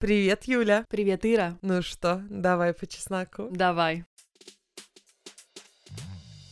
[0.00, 0.84] Привет, Юля.
[0.88, 1.58] Привет, Ира.
[1.60, 3.48] Ну что, давай по чесноку.
[3.50, 4.04] Давай.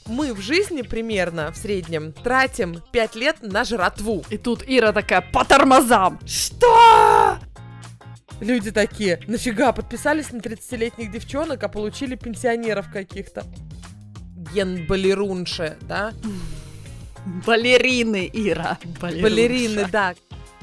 [0.06, 4.24] Мы в жизни примерно в среднем тратим 5 лет на жратву.
[4.30, 6.18] И тут Ира такая, по тормозам.
[6.26, 7.38] Что?
[8.40, 13.44] Люди такие, нафига подписались на 30-летних девчонок, а получили пенсионеров каких-то.
[14.52, 16.12] Ген балерунши, да?
[17.46, 18.76] Балерины, Ира.
[19.00, 20.16] Балерины, да.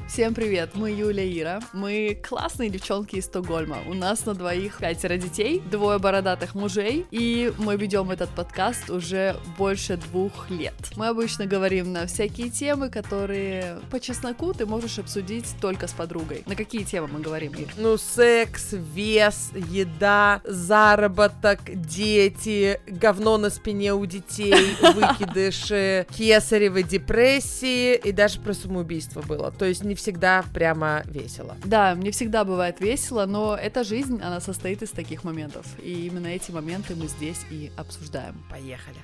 [0.06, 1.60] Всем привет, мы Юля Ира.
[1.72, 3.78] Мы классные девчонки из Стокгольма.
[3.88, 9.34] У нас на двоих пятеро детей, двое бородатых мужей, и мы ведем этот подкаст уже
[9.56, 10.74] больше двух лет.
[10.96, 16.42] Мы обычно говорим на всякие темы, которые по чесноку ты можешь обсудить только с подругой.
[16.46, 17.68] На какие темы мы говорим, Ир?
[17.78, 28.12] Ну, секс, вес, еда, заработок, дети, говно на спине у детей, выкидыши, кесаревы депрессии и
[28.12, 29.50] даже про самоубийство было.
[29.50, 31.56] То есть не всегда прямо весело.
[31.64, 35.66] Да, не всегда бывает весело, но эта жизнь, она состоит из таких моментов.
[35.82, 38.44] И именно эти моменты мы здесь и обсуждаем.
[38.50, 38.98] Поехали.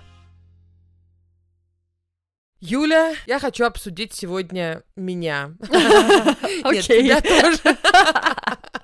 [2.61, 5.53] Юля, я хочу обсудить сегодня меня.
[5.71, 7.79] Нет, тебя тоже.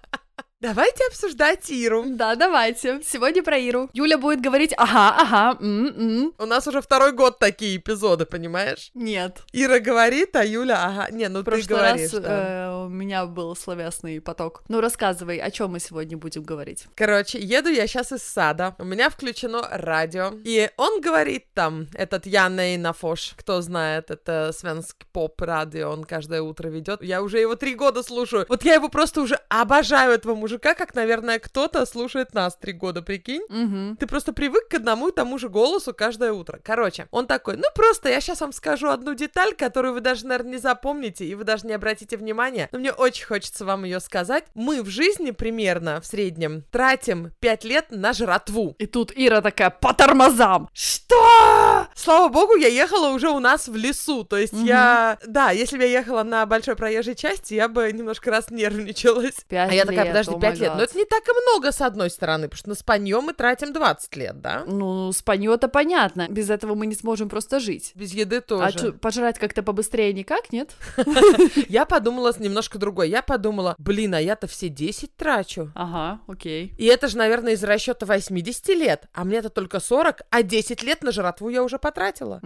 [0.67, 2.03] Давайте обсуждать Иру.
[2.09, 3.01] Да, давайте.
[3.01, 3.89] Сегодня про Иру.
[3.93, 6.35] Юля будет говорить ага, ага, м-м.
[6.37, 8.91] У нас уже второй год такие эпизоды, понимаешь?
[8.93, 9.43] Нет.
[9.53, 11.07] Ира говорит, а Юля ага.
[11.13, 12.13] Не, ну В ты прошлый говоришь.
[12.13, 12.67] раз да.
[12.73, 14.65] э, у меня был словесный поток.
[14.67, 16.87] Ну, рассказывай, о чем мы сегодня будем говорить.
[16.97, 18.75] Короче, еду я сейчас из сада.
[18.81, 20.33] У меня включено радио.
[20.43, 26.67] И он говорит там, этот Ян Эйнафош, кто знает, это свенский поп-радио, он каждое утро
[26.67, 27.03] ведет.
[27.05, 28.47] Я уже его три года слушаю.
[28.49, 33.03] Вот я его просто уже обожаю, этого мужика, как, наверное, кто-то слушает нас три года,
[33.03, 33.43] прикинь.
[33.49, 33.97] Угу.
[33.99, 36.61] Ты просто привык к одному и тому же голосу каждое утро.
[36.63, 40.53] Короче, он такой, ну просто я сейчас вам скажу одну деталь, которую вы даже, наверное,
[40.53, 44.45] не запомните, и вы даже не обратите внимания, но мне очень хочется вам ее сказать.
[44.55, 48.75] Мы в жизни примерно в среднем тратим 5 лет на жратву.
[48.79, 50.69] И тут Ира такая, по тормозам.
[50.73, 51.87] Что?
[51.95, 54.65] Слава богу, я ехала уже у нас в лесу, то есть Мгм.
[54.65, 55.19] я...
[55.27, 59.45] Да, если бы я ехала на большой проезжей части, я бы немножко раз нервничалась.
[59.49, 60.77] Пять а я такая, лет, подожди, о 5 май лет, гад.
[60.79, 63.73] но это не так и много с одной стороны, потому что на спанье мы тратим
[63.73, 64.65] 20 лет, да?
[64.67, 66.27] Ну, спанье-то понятно.
[66.29, 67.93] Без этого мы не сможем просто жить.
[67.95, 68.79] Без еды А тоже.
[68.79, 70.71] чё, пожрать как-то побыстрее никак, нет?
[71.69, 73.09] Я подумала немножко другой.
[73.11, 75.71] Я подумала, блин, а я-то все 10 трачу.
[75.75, 76.73] Ага, окей.
[76.77, 81.03] И это же, наверное, из расчета 80 лет, а мне-то только 40, а 10 лет
[81.03, 82.41] на жратву я уже потратила.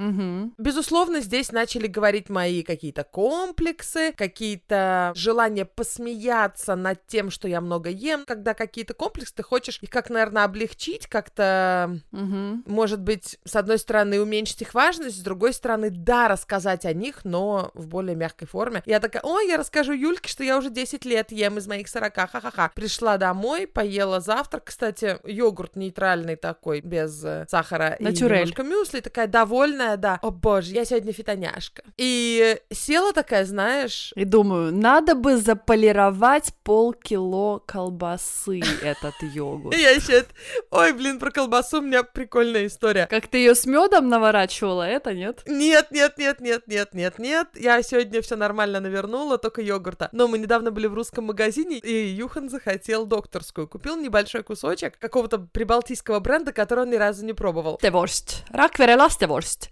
[0.58, 7.79] Безусловно, здесь начали говорить мои какие-то комплексы, какие-то желания посмеяться над тем, что я много
[7.88, 8.24] ем.
[8.26, 12.62] Когда какие-то комплексы, ты хочешь их как, наверное, облегчить, как-то, Угу.
[12.66, 17.24] может быть, с одной стороны, уменьшить их важность, с другой стороны, да, рассказать о них,
[17.24, 18.82] но в более мягкой форме.
[18.86, 22.14] Я такая, ой, я расскажу Юльке, что я уже 10 лет ем из моих 40,
[22.14, 22.70] ха-ха-ха.
[22.74, 28.36] Пришла домой, поела завтрак, кстати, йогурт нейтральный такой, без э, сахара Натюрель.
[28.36, 30.18] и немножко мюсли, такая довольная, да.
[30.22, 31.82] О боже, я сегодня фитоняшка.
[31.96, 39.76] И села такая, знаешь, И думаю, надо бы заполировать полкило колбасы этот йогурт.
[39.76, 40.24] я еще...
[40.70, 43.06] Ой, блин, про колбасу у меня прикольная история.
[43.06, 45.42] Как ты ее с медом наворачивала, это нет?
[45.46, 47.48] Нет, нет, нет, нет, нет, нет, нет.
[47.54, 50.08] Я сегодня все нормально навернула, только йогурта.
[50.10, 53.68] Но мы недавно были в русском магазине, и Юхан захотел докторскую.
[53.68, 57.74] Купил небольшой кусочек какого-то прибалтийского бренда, который он ни разу не пробовал.
[57.74, 58.44] Ластеворст.
[58.50, 59.70] Раквере ластеворст.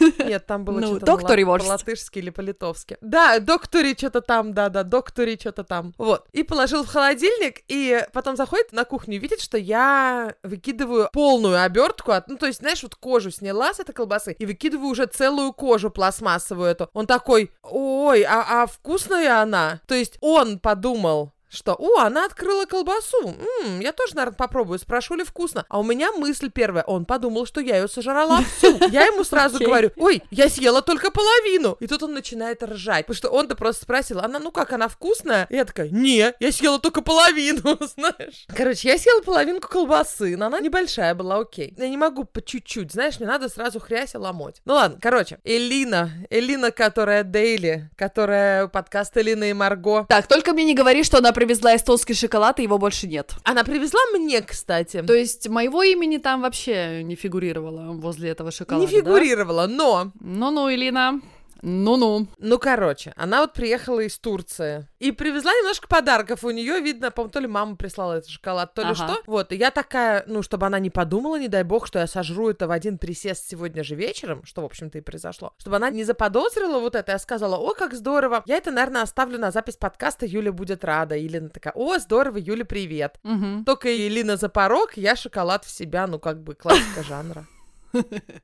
[0.18, 2.96] Нет, там было Ну, что-то по-латышски или по-литовски.
[3.00, 5.92] Да, доктори что-то там, да-да, доктори что-то там.
[5.98, 6.26] Вот.
[6.32, 7.25] И положил в холодильник,
[7.68, 12.46] и потом заходит на кухню и видит, что я выкидываю полную обертку, от, ну, то
[12.46, 16.88] есть, знаешь, вот кожу сняла с этой колбасы, и выкидываю уже целую кожу пластмассовую эту.
[16.92, 19.80] Он такой, ой, а, а вкусная она?
[19.86, 23.34] То есть он подумал, что, о, она открыла колбасу.
[23.64, 24.78] М, я тоже, наверное, попробую.
[24.78, 25.64] Спрошу ли вкусно.
[25.68, 26.84] А у меня мысль первая.
[26.84, 28.76] Он подумал, что я ее сожрала всю.
[28.88, 31.76] Я ему сразу говорю, ой, я съела только половину.
[31.80, 33.06] И тут он начинает ржать.
[33.06, 35.46] Потому что он-то просто спросил, она, ну как, она вкусная?
[35.50, 38.46] И я такая, не, я съела только половину, знаешь.
[38.54, 41.74] Короче, я съела половинку колбасы, но она небольшая была, окей.
[41.76, 44.60] Я не могу по чуть-чуть, знаешь, мне надо сразу хрясь и ломоть.
[44.64, 50.64] Ну ладно, короче, Элина, Элина, которая Дейли, которая подкаст Элина и Марго, Так, только мне
[50.64, 53.34] не говори, что она привезла эстонский шоколад, и его больше нет.
[53.44, 55.02] Она привезла мне, кстати.
[55.02, 60.12] То есть моего имени там вообще не фигурировало возле этого шоколада, не фигурировала, но да?
[60.20, 61.20] Ну-ну, Илина,
[61.62, 62.28] Ну-ну.
[62.38, 66.44] Ну, короче, она вот приехала из Турции и привезла немножко подарков.
[66.44, 68.94] У нее, видно, по-моему, то ли мама прислала этот шоколад, то ли Ага.
[68.94, 69.22] что.
[69.26, 72.50] Вот, и я такая, ну, чтобы она не подумала, не дай бог, что я сожру
[72.50, 75.52] это в один присест сегодня же вечером, что, в общем-то, и произошло.
[75.58, 78.42] Чтобы она не заподозрила вот это, я сказала, о, как здорово.
[78.46, 81.16] Я это, наверное, оставлю на запись подкаста, Юля будет рада.
[81.16, 83.18] Или она такая, о, здорово, Юля, привет.
[83.22, 83.64] Мгм.
[83.64, 87.46] Только Елена за порог, я шоколад в себя, ну, как бы классика жанра.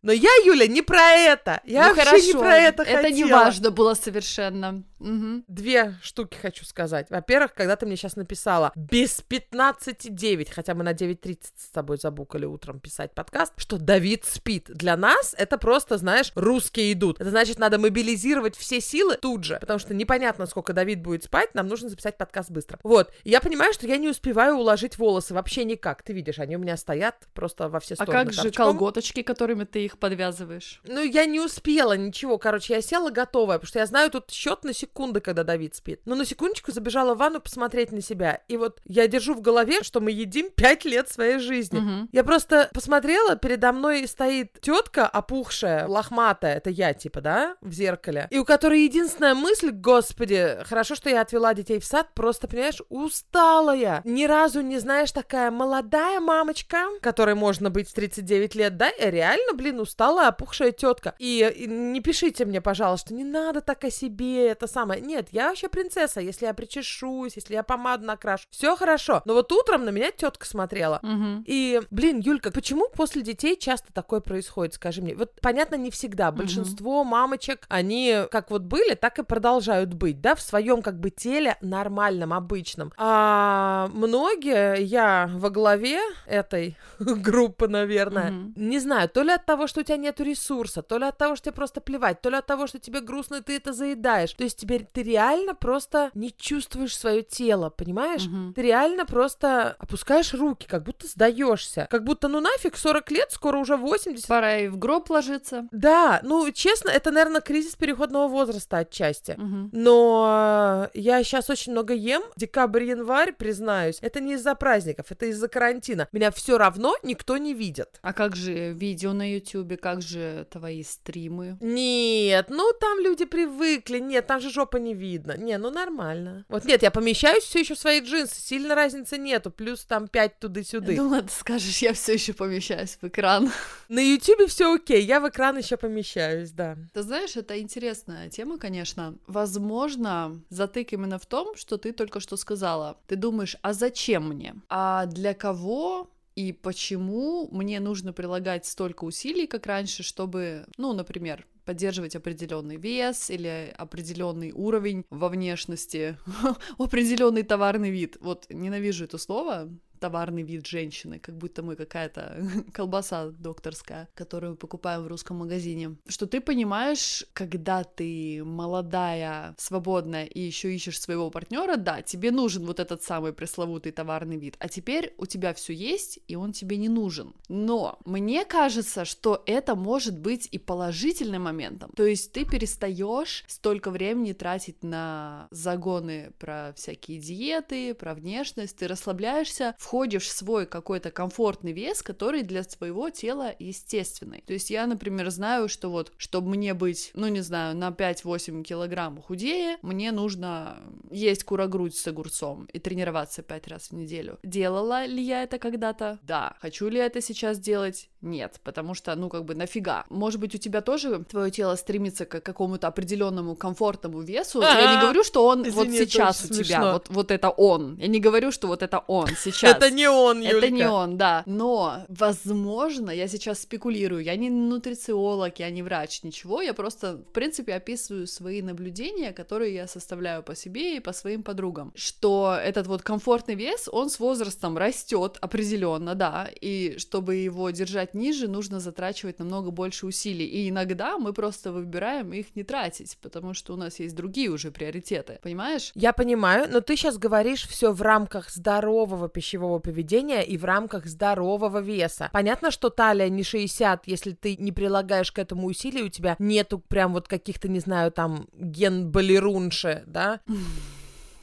[0.02, 1.60] Но я, Юля, не про это.
[1.64, 3.38] Я Ну, вообще не хорошо, про это Это не хотела.
[3.44, 4.82] важно было совершенно.
[4.98, 5.44] Мгм.
[5.48, 7.08] Две штуки хочу сказать.
[7.10, 12.44] Во-первых, когда ты мне сейчас написала без 15.9, хотя мы на 9.30 с тобой забукали
[12.44, 14.66] утром писать подкаст, что Давид спит.
[14.68, 17.20] Для нас это просто, знаешь, русские идут.
[17.20, 21.54] Это значит, надо мобилизировать все силы тут же, потому что непонятно, сколько Давид будет спать,
[21.54, 22.78] нам нужно записать подкаст быстро.
[22.84, 23.12] Вот.
[23.24, 26.02] И я понимаю, что я не успеваю уложить волосы вообще никак.
[26.02, 28.24] Ты видишь, они у меня стоят просто во все А стороны.
[28.24, 28.66] как же торчком.
[28.66, 30.80] колготочки, которыми ты их подвязываешь?
[30.84, 32.38] Ну, я не успела ничего.
[32.38, 36.00] Короче, я села готовая, потому что я знаю тут счет на секунды, когда Давид спит.
[36.04, 38.40] Но на секундочку забежала в ванну посмотреть на себя.
[38.46, 41.80] И вот я держу в голове, что мы едим пять лет своей жизни.
[41.80, 42.08] Мгм.
[42.12, 48.28] Я просто посмотрела, передо мной стоит тетка опухшая, лохматая, это я, типа, да, в зеркале,
[48.30, 52.80] и у которой единственная мысль, господи, хорошо, что я отвела детей в сад, просто, понимаешь,
[52.90, 54.02] усталая.
[54.04, 59.10] Ни разу не знаешь, такая молодая мамочка, которой можно быть в 39 лет, да, и
[59.32, 61.14] реально, блин, усталая, опухшая тетка.
[61.18, 65.00] И, и не пишите мне, пожалуйста, не надо так о себе, это самое.
[65.00, 69.22] Нет, я вообще принцесса, если я причешусь, если я помаду накрашу, все хорошо.
[69.24, 71.44] Но вот утром на меня тетка смотрела, Мгм.
[71.46, 75.14] и, блин, Юлька, почему после детей часто такое происходит, скажи мне?
[75.14, 76.30] Вот, понятно, не всегда.
[76.32, 81.10] Большинство мамочек, они как вот были, так и продолжают быть, да, в своем как бы
[81.10, 82.92] теле нормальном, обычном.
[82.96, 88.52] А многие, я во главе этой группы, наверное, Мгм.
[88.56, 91.36] не знаю, то ли от того, что у тебя нет ресурса, то ли от того,
[91.36, 94.32] что тебе просто плевать, то ли от того, что тебе грустно, и ты это заедаешь.
[94.32, 98.26] То есть теперь ты реально просто не чувствуешь свое тело, понимаешь?
[98.26, 98.54] Мгм.
[98.54, 101.86] Ты реально просто опускаешь руки, как будто сдаешься.
[101.90, 104.26] Как будто, ну нафиг, 40 лет, скоро уже 80.
[104.26, 105.68] Пора и в гроб ложиться.
[105.70, 109.34] Да, ну честно, это, наверное, кризис переходного возраста отчасти.
[109.36, 109.70] Мгм.
[109.72, 112.22] Но я сейчас очень много ем.
[112.36, 116.08] Декабрь-январь, признаюсь, это не из-за праздников, это из-за карантина.
[116.12, 117.98] Меня все равно никто не видит.
[118.02, 118.72] А как же
[119.02, 121.56] видео на Ютубе, как же твои стримы?
[121.60, 125.36] Нет, ну там люди привыкли, нет, там же жопа не видно.
[125.36, 126.44] Не, ну нормально.
[126.48, 130.38] Вот нет, я помещаюсь все еще в свои джинсы, сильно разницы нету, плюс там 5
[130.38, 130.94] туды-сюды.
[130.96, 133.50] Ну ладно, скажешь, я все еще помещаюсь в экран.
[133.88, 136.76] На Ютубе все окей, я в экран еще помещаюсь, да.
[136.94, 139.16] Ты знаешь, это интересная тема, конечно.
[139.26, 142.98] Возможно, затык именно в том, что ты только что сказала.
[143.08, 144.54] Ты думаешь, а зачем мне?
[144.68, 151.46] А для кого и почему мне нужно прилагать столько усилий, как раньше, чтобы, ну, например,
[151.64, 156.16] поддерживать определенный вес или определенный уровень во внешности,
[156.78, 158.16] определенный товарный вид.
[158.20, 159.70] Вот ненавижу это слово,
[160.02, 165.96] товарный вид женщины, как будто мы какая-то колбаса докторская, которую покупаем в русском магазине.
[166.08, 172.66] Что ты понимаешь, когда ты молодая, свободная и еще ищешь своего партнера, да, тебе нужен
[172.66, 176.78] вот этот самый пресловутый товарный вид, а теперь у тебя все есть, и он тебе
[176.78, 177.34] не нужен.
[177.48, 181.92] Но мне кажется, что это может быть и положительным моментом.
[181.94, 188.88] То есть ты перестаешь столько времени тратить на загоны про всякие диеты, про внешность, ты
[188.88, 194.42] расслабляешься, входишь в свой какой-то комфортный вес, который для своего тела естественный.
[194.46, 198.62] То есть я, например, знаю, что вот, чтобы мне быть, ну не знаю, на 5-8
[198.62, 200.80] килограмм худее, мне нужно
[201.10, 204.38] есть курогрудь с огурцом и тренироваться 5 раз в неделю.
[204.42, 206.18] Делала ли я это когда-то?
[206.22, 206.56] Да.
[206.60, 208.08] Хочу ли я это сейчас делать?
[208.22, 210.04] Нет, потому что, ну, как бы нафига.
[210.08, 214.62] Может быть, у тебя тоже твое тело стремится к какому-то определенному комфортному весу.
[214.62, 216.92] Я не говорю, что он вот Извини, это сейчас у тебя, смешно.
[216.92, 217.96] вот, вот это он.
[217.96, 219.76] Я не говорю, что вот это он сейчас.
[219.76, 220.56] Это не он, Юлька.
[220.58, 221.42] Это не он, да.
[221.46, 224.22] Но, возможно, я сейчас спекулирую.
[224.22, 226.62] Я не нутрициолог, я не врач, ничего.
[226.62, 231.42] Я просто, в принципе, описываю свои наблюдения, которые я составляю по себе и по своим
[231.42, 231.92] подругам.
[231.96, 236.48] Что этот вот комфортный вес, он с возрастом растет определенно, да.
[236.60, 240.46] И чтобы его держать ниже, нужно затрачивать намного больше усилий.
[240.46, 244.70] И иногда мы просто выбираем их не тратить, потому что у нас есть другие уже
[244.70, 245.38] приоритеты.
[245.42, 245.92] Понимаешь?
[245.94, 251.06] Я понимаю, но ты сейчас говоришь все в рамках здорового пищевого поведения и в рамках
[251.06, 252.30] здорового веса.
[252.32, 256.78] Понятно, что талия не 60, если ты не прилагаешь к этому усилий, у тебя нету
[256.78, 260.40] прям вот каких-то, не знаю, там, ген балерунши, да?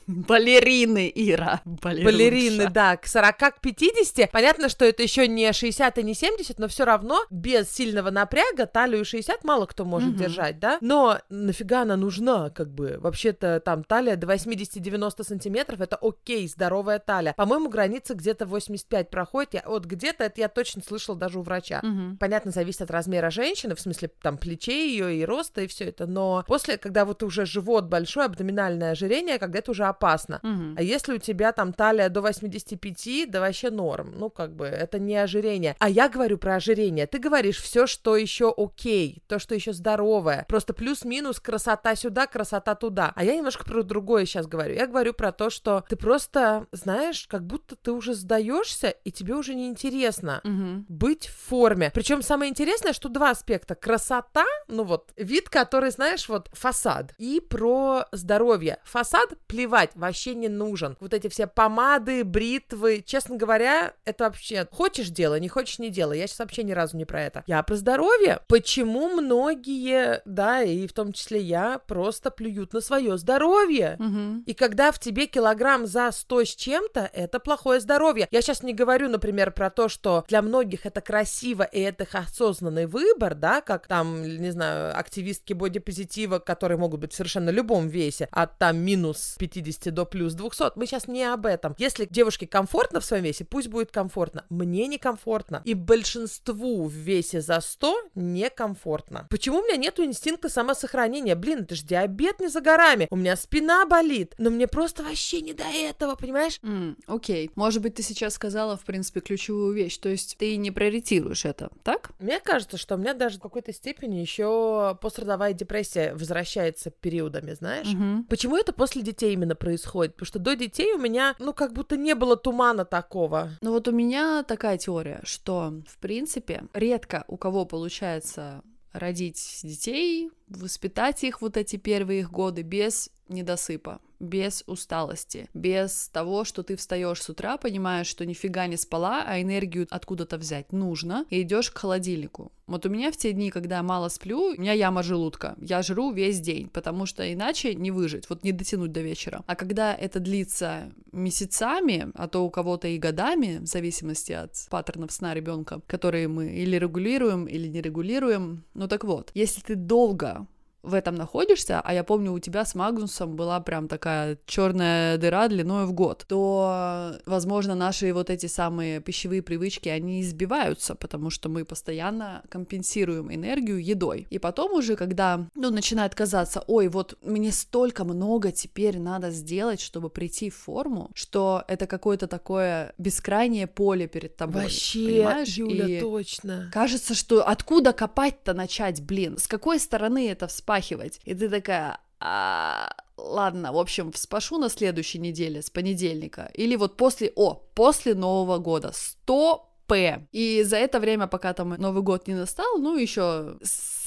[0.27, 1.61] Балерины, Ира.
[1.65, 2.03] Балерунша.
[2.05, 4.31] Балерины, да, к 40 к 50.
[4.31, 8.65] Понятно, что это еще не 60 и не 70, но все равно без сильного напряга
[8.65, 10.17] талию 60 мало кто может Мгм.
[10.17, 10.77] держать, да?
[10.81, 12.97] Но нафига она нужна, как бы?
[12.99, 17.33] Вообще-то там талия до 80-90 сантиметров, это окей, здоровая талия.
[17.33, 19.53] По-моему, граница где-то 85 проходит.
[19.53, 21.81] Я, вот где-то это я точно слышала даже у врача.
[21.83, 22.17] Мгм.
[22.17, 26.07] Понятно, зависит от размера женщины, в смысле там плечей ее и роста и все это,
[26.07, 30.39] но после, когда вот уже живот большой, абдоминальное ожирение, когда это уже опасно.
[30.43, 30.75] Мгм.
[30.77, 34.13] А если у тебя там талия до 85, да вообще норм.
[34.17, 35.75] Ну, как бы, это не ожирение.
[35.79, 37.05] А я говорю про ожирение.
[37.05, 40.45] Ты говоришь все, что еще окей, то, что еще здоровое.
[40.47, 43.11] Просто плюс-минус красота сюда, красота туда.
[43.15, 44.75] А я немножко про другое сейчас говорю.
[44.75, 49.33] Я говорю про то, что ты просто, знаешь, как будто ты уже сдаешься, и тебе
[49.35, 50.85] уже не интересно Мгм.
[50.87, 51.91] быть в форме.
[51.93, 53.75] Причем самое интересное, что два аспекта.
[53.75, 57.13] Красота, ну вот, вид, который, знаешь, вот фасад.
[57.17, 58.77] И про здоровье.
[58.85, 60.97] Фасад, плевать, вообще не нужен.
[60.99, 66.19] Вот эти все помады, бритвы, честно говоря, это вообще хочешь делай, не хочешь не делай.
[66.19, 67.43] Я сейчас вообще ни разу не про это.
[67.47, 68.39] Я про здоровье.
[68.47, 73.95] Почему многие, да, и в том числе я, просто плюют на свое здоровье?
[73.99, 74.43] Мгм.
[74.45, 78.27] И когда в тебе килограмм за 100 с чем-то, это плохое здоровье.
[78.31, 82.15] Я сейчас не говорю, например, про то, что для многих это красиво и это их
[82.15, 87.87] осознанный выбор, да, как там, не знаю, активистки бодипозитива, которые могут быть в совершенно любом
[87.87, 90.77] весе, от там минус 50 до плюс 200.
[90.77, 91.75] Мы сейчас не об этом.
[91.77, 94.45] Если девушке комфортно в своем весе, пусть будет комфортно.
[94.49, 95.61] Мне некомфортно.
[95.65, 99.27] И большинству в весе за 100 некомфортно.
[99.29, 101.35] Почему у меня нету инстинкта самосохранения?
[101.35, 103.07] Блин, это же диабет не за горами.
[103.09, 106.59] У меня спина болит, но мне просто вообще не до этого, понимаешь?
[107.07, 107.51] Окей.
[107.55, 109.97] Может быть, ты сейчас сказала, в принципе, ключевую вещь.
[109.97, 112.11] То есть ты не приоритируешь это, так?
[112.19, 117.87] Мне кажется, что у меня даже в какой-то степени еще пострадовая депрессия возвращается периодами, знаешь?
[117.87, 118.25] Мгм.
[118.25, 120.13] Почему это после детей именно происходит?
[120.13, 123.49] Потому что до детей у меня, ну, как будто не было тумана такого.
[123.61, 130.31] Ну вот у меня такая теория, что, в принципе, редко у кого получается родить детей,
[130.47, 136.75] воспитать их вот эти первые их годы без недосыпа, без усталости, без того, что ты
[136.75, 141.71] встаешь с утра, понимаешь, что нифига не спала, а энергию откуда-то взять нужно, и идешь
[141.71, 142.51] к холодильнику.
[142.67, 145.55] Вот у меня в те дни, когда я мало сплю, у меня яма желудка.
[145.59, 149.43] Я жру весь день, потому что иначе не выжить, вот не дотянуть до вечера.
[149.47, 155.11] А когда это длится месяцами, а то у кого-то и годами, в зависимости от паттернов
[155.11, 158.63] сна ребенка, которые мы или регулируем, или не регулируем.
[158.73, 160.45] Ну так вот, если ты долго
[160.83, 165.47] в этом находишься, а я помню, у тебя с Магнусом была прям такая черная дыра
[165.47, 171.49] длиной в год, то, возможно, наши вот эти самые пищевые привычки, они избиваются, потому что
[171.49, 174.27] мы постоянно компенсируем энергию едой.
[174.29, 179.81] И потом уже, когда, ну, начинает казаться, ой, вот мне столько много теперь надо сделать,
[179.81, 184.63] чтобы прийти в форму, что это какое-то такое бескрайнее поле перед тобой.
[184.63, 185.57] Вообще, понимаешь?
[185.57, 186.69] Юля, И- точно.
[186.73, 189.37] Кажется, что откуда копать-то начать, блин?
[189.37, 191.19] С какой стороны это вспахивать?
[191.25, 196.51] И ты такая, «А, ладно, в общем, вспашу на следующей неделе, с понедельника.
[196.53, 198.91] Или вот после, о, после Нового года.
[198.93, 200.27] 100 П.
[200.31, 203.57] И за это время, пока там Новый год не настал, ну, еще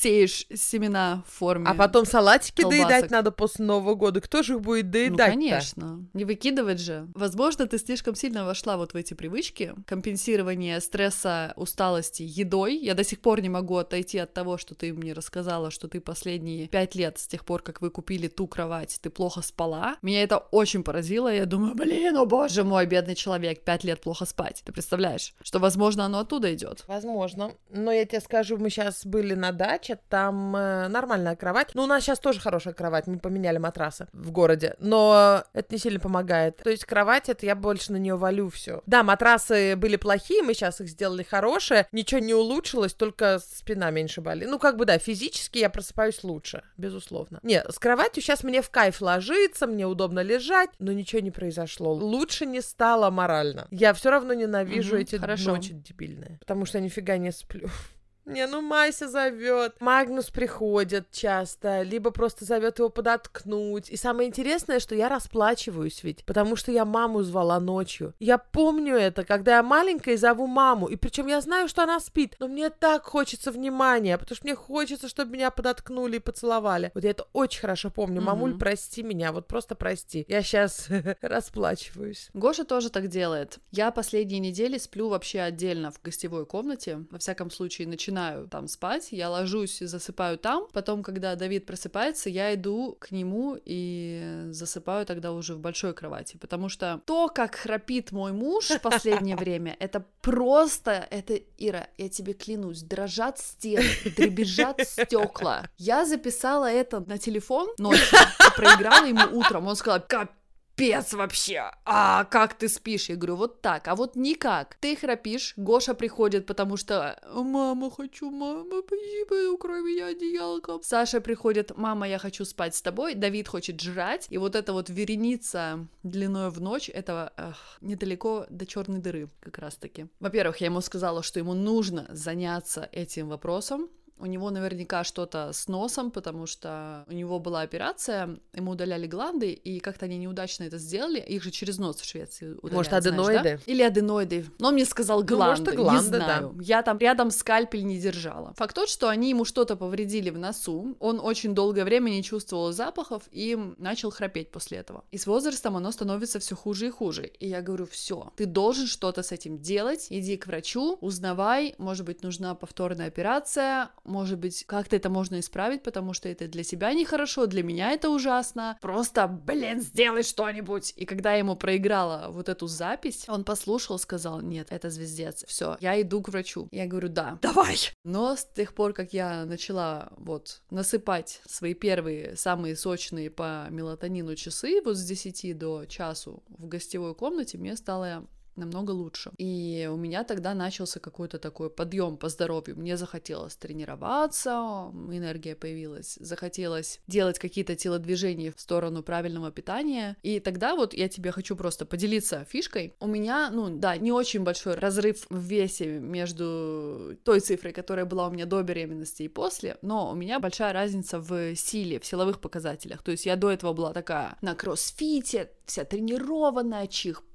[0.03, 1.67] сеешь семена в форме.
[1.69, 2.89] А потом салатики колбасок.
[2.89, 4.21] доедать надо после Нового года.
[4.21, 6.05] Кто же их будет Ну, доедать конечно.
[6.13, 7.07] Не выкидывать же.
[7.15, 9.75] Возможно, ты слишком сильно вошла вот в эти привычки.
[9.87, 12.77] Компенсирование стресса, усталости едой.
[12.77, 16.01] Я до сих пор не могу отойти от того, что ты мне рассказала, что ты
[16.01, 19.97] последние пять лет с тех пор, как вы купили ту кровать, ты плохо спала.
[20.03, 21.33] Меня это очень поразило.
[21.33, 24.63] Я думаю, блин, о боже мой, бедный человек, пять лет плохо спать.
[24.65, 25.72] Ты представляешь, что, возможно,
[26.05, 26.85] оно оттуда идет.
[26.87, 27.53] Возможно.
[27.71, 31.71] Но я тебе скажу, мы сейчас были на даче, там э, нормальная кровать.
[31.75, 35.79] Ну, у нас сейчас тоже хорошая кровать, мы поменяли матрасы в городе, но это не
[35.79, 36.57] сильно помогает.
[36.59, 38.83] То есть кровать, это я больше на нее валю все.
[38.87, 44.21] Да, матрасы были плохие, мы сейчас их сделали хорошие, ничего не улучшилось, только спина меньше
[44.21, 44.49] болит.
[44.49, 47.41] Ну, как бы да, физически я просыпаюсь лучше, безусловно.
[47.43, 51.93] Не, с кроватью сейчас мне в кайф ложиться, мне удобно лежать, но ничего не произошло.
[51.93, 53.67] Лучше не стало морально.
[53.71, 55.53] Я все равно ненавижу Мгм, эти хорошо.
[55.71, 57.69] Ночи дебильные, потому что я нифига не сплю.
[58.25, 59.75] Не, ну Мася зовет.
[59.81, 63.91] Магнус приходит часто, либо просто зовет его подоткнуть.
[63.91, 68.15] И самое интересное, что я расплачиваюсь ведь, потому что я маму звала ночью.
[68.21, 70.87] Я помню это, когда я маленькая и зову маму.
[70.87, 74.55] И причем я знаю, что она спит, но мне так хочется внимания, потому что мне
[74.55, 76.93] хочется, чтобы меня подоткнули и поцеловали.
[76.95, 78.21] Вот я это очень хорошо помню.
[78.21, 78.27] Мгм.
[78.27, 80.25] Мамуль, прости меня, вот просто прости.
[80.29, 80.89] Я сейчас
[81.21, 82.31] расплачиваюсь.
[82.35, 83.59] Гоша тоже так делает.
[83.73, 87.05] Я последние недели сплю вообще отдельно в гостевой комнате.
[87.11, 91.67] Во всяком случае, начинаю начинаю там спать, я ложусь и засыпаю там, потом, когда Давид
[91.67, 97.29] просыпается, я иду к нему и засыпаю тогда уже в большой кровати, потому что то,
[97.29, 103.39] как храпит мой муж в последнее время, это просто, это, Ира, я тебе клянусь, дрожат
[103.39, 103.85] стены,
[104.17, 105.65] дребезжат стекла.
[105.79, 108.19] Я записала это на телефон ночью,
[108.57, 110.42] проиграла ему утром, он сказал, капец,
[110.73, 113.09] капец вообще, а как ты спишь?
[113.09, 114.77] Я говорю, вот так, а вот никак.
[114.81, 120.81] Ты храпишь, Гоша приходит, потому что мама, хочу, мама, спасибо, укрой меня одеялком.
[120.83, 124.91] Саша приходит, мама, я хочу спать с тобой, Давид хочет жрать, и вот эта вот
[124.91, 130.07] вереница длиной в ночь, этого эх, недалеко до черной дыры как раз таки.
[130.21, 133.89] Во-первых, я ему сказала, что ему нужно заняться этим вопросом,
[134.23, 139.51] у него наверняка что-то с носом, потому что у него была операция, ему удаляли гланды,
[139.51, 141.19] и как-то они неудачно это сделали.
[141.19, 143.41] Их же через нос в Швеции удаляют, Может, аденоиды?
[143.41, 143.73] Знаешь, да?
[143.73, 144.47] Или аденоиды.
[144.61, 146.53] Но он мне сказал гланды, ну, может, гланды, не знаю.
[146.55, 146.63] Да.
[146.63, 148.55] Я там рядом скальпель не держала.
[148.55, 150.97] Факт тот, что они ему что-то повредили в носу.
[151.01, 155.05] Он очень долгое время не чувствовал запахов и начал храпеть после этого.
[155.11, 157.27] И с возрастом оно становится все хуже и хуже.
[157.41, 160.07] И я говорю, все, ты должен что-то с этим делать.
[160.11, 165.83] Иди к врачу, узнавай, может быть, нужна повторная операция, может быть, как-то это можно исправить,
[165.83, 168.79] потому что это для тебя нехорошо, для меня это ужасно.
[168.81, 170.93] Просто, блин, сделай что-нибудь.
[170.97, 175.77] И когда я ему проиграла вот эту запись, он послушал, сказал, нет, это звездец, все,
[175.81, 176.69] я иду к врачу.
[176.71, 177.77] Я говорю, да, давай.
[178.05, 184.37] Но с тех пор, как я начала вот насыпать свои первые, самые сочные по мелатонину
[184.37, 189.33] часы, вот с 10 до часу в гостевой комнате, мне стало намного лучше.
[189.39, 192.77] И у меня тогда начался какой-то такой подъем по здоровью.
[192.77, 200.17] Мне захотелось тренироваться, энергия появилась, захотелось делать какие-то телодвижения в сторону правильного питания.
[200.23, 202.95] И тогда вот я тебе хочу просто поделиться фишкой.
[203.01, 208.29] У меня, ну да, не очень большой разрыв в весе между той цифрой, которая была
[208.29, 212.41] у меня до беременности и после, но у меня большая разница в силе, в силовых
[212.41, 213.03] показателях.
[213.03, 216.87] То есть я до этого была такая на кроссфите, вся тренированная,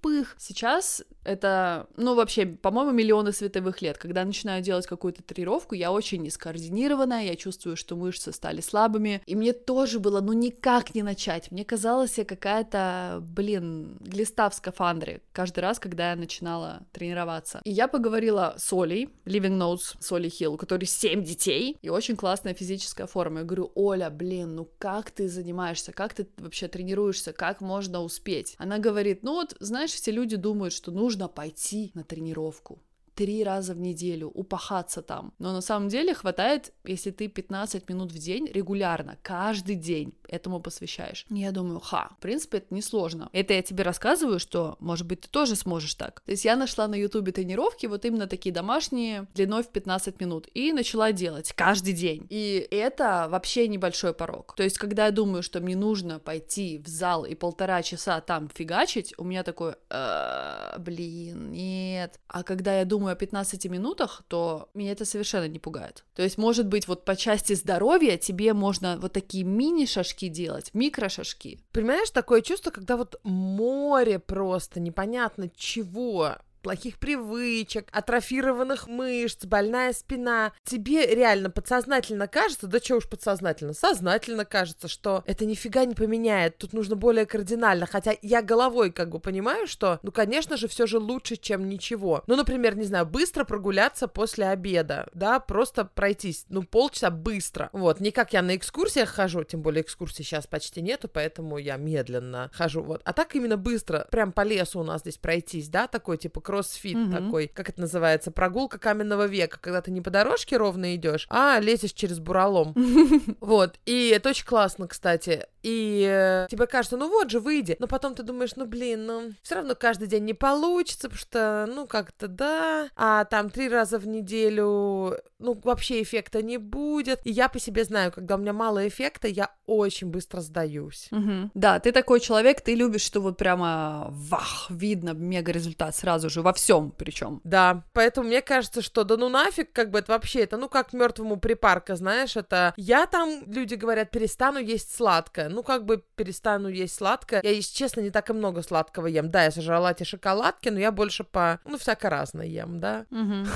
[0.08, 0.36] чих-пых.
[0.38, 3.98] Сейчас это, ну, вообще, по-моему, миллионы световых лет.
[3.98, 9.36] Когда начинаю делать какую-то тренировку, я очень нескоординированная, я чувствую, что мышцы стали слабыми, и
[9.36, 11.52] мне тоже было, ну, никак не начать.
[11.52, 17.62] Мне казалось, я какая-то, блин, глиста в скафандре каждый раз, когда я начинала тренироваться.
[17.64, 21.90] И я поговорила с Олей, Living Notes, с Олей Хилл, у которой 7 детей, и
[21.90, 23.40] очень классная физическая форма.
[23.40, 28.56] Я говорю, Оля, блин, ну как ты занимаешься, как ты вообще тренируешься, как можно успеть?
[28.58, 32.80] Она говорит, ну вот, знаешь, все люди думают, что нужно пойти на тренировку
[33.18, 35.34] три раза в неделю, упахаться там.
[35.40, 40.60] Но на самом деле хватает, если ты 15 минут в день регулярно, каждый день этому
[40.60, 41.26] посвящаешь.
[41.32, 43.30] Я думаю, ха, в принципе, это несложно.
[43.34, 46.22] Это я тебе рассказываю, что, может быть, ты тоже сможешь так.
[46.22, 50.48] То есть я нашла на ютубе тренировки, вот именно такие домашние, длиной в 15 минут,
[50.54, 52.28] и начала делать каждый день.
[52.30, 54.54] И это вообще небольшой порог.
[54.56, 58.48] То есть, когда я думаю, что мне нужно пойти в зал и полтора часа там
[58.54, 62.20] фигачить, у меня такое, «Э, блин, нет.
[62.28, 66.04] А когда я думаю, думаю о 15 минутах, то меня это совершенно не пугает.
[66.16, 71.60] То есть, может быть, вот по части здоровья тебе можно вот такие мини-шажки делать, микрошажки.
[71.72, 76.36] Понимаешь, такое чувство, когда вот море просто непонятно чего
[76.68, 84.44] плохих привычек, атрофированных мышц, больная спина, тебе реально подсознательно кажется, да что уж подсознательно, сознательно
[84.44, 89.22] кажется, что это нифига не поменяет, тут нужно более кардинально, хотя я головой как бы
[89.22, 92.22] понимаю, что, ну, конечно же, все же лучше, чем ничего.
[92.28, 98.02] Ну, например, не знаю, быстро прогуляться после обеда, да, просто пройтись, ну, полчаса быстро, вот,
[98.02, 102.52] не как я на экскурсиях хожу, тем более экскурсий сейчас почти нету, поэтому я медленно
[102.54, 106.18] хожу, вот, а так именно быстро, прям по лесу у нас здесь пройтись, да, такой,
[106.18, 107.12] типа, кроссфит угу.
[107.12, 111.60] такой, как это называется, прогулка каменного века, когда ты не по дорожке ровно идешь, а
[111.60, 112.74] лезешь через буралом.
[113.40, 115.46] Вот, и это очень классно, кстати.
[115.64, 117.76] И э, тебе кажется, ну вот же, выйди.
[117.80, 121.66] Но потом ты думаешь, ну блин, ну все равно каждый день не получится, потому что,
[121.68, 127.20] ну как-то да, а там три раза в неделю, ну вообще эффекта не будет.
[127.26, 131.10] И я по себе знаю, когда у меня мало эффекта, я очень быстро сдаюсь.
[131.12, 131.52] Угу.
[131.54, 136.42] Да, ты такой человек, ты любишь, что вот прямо вах, видно мега результат сразу же,
[136.48, 137.42] во всем причем.
[137.44, 140.94] Да, поэтому мне кажется, что да ну нафиг, как бы это вообще, это ну как
[140.94, 146.70] мертвому припарка, знаешь, это я там, люди говорят, перестану есть сладкое, ну как бы перестану
[146.70, 147.42] есть сладкое.
[147.44, 149.30] Я, если честно, не так и много сладкого ем.
[149.30, 153.06] Да, я сожрала эти шоколадки, но я больше по, ну всяко разное ем, да.
[153.12, 153.48] Угу.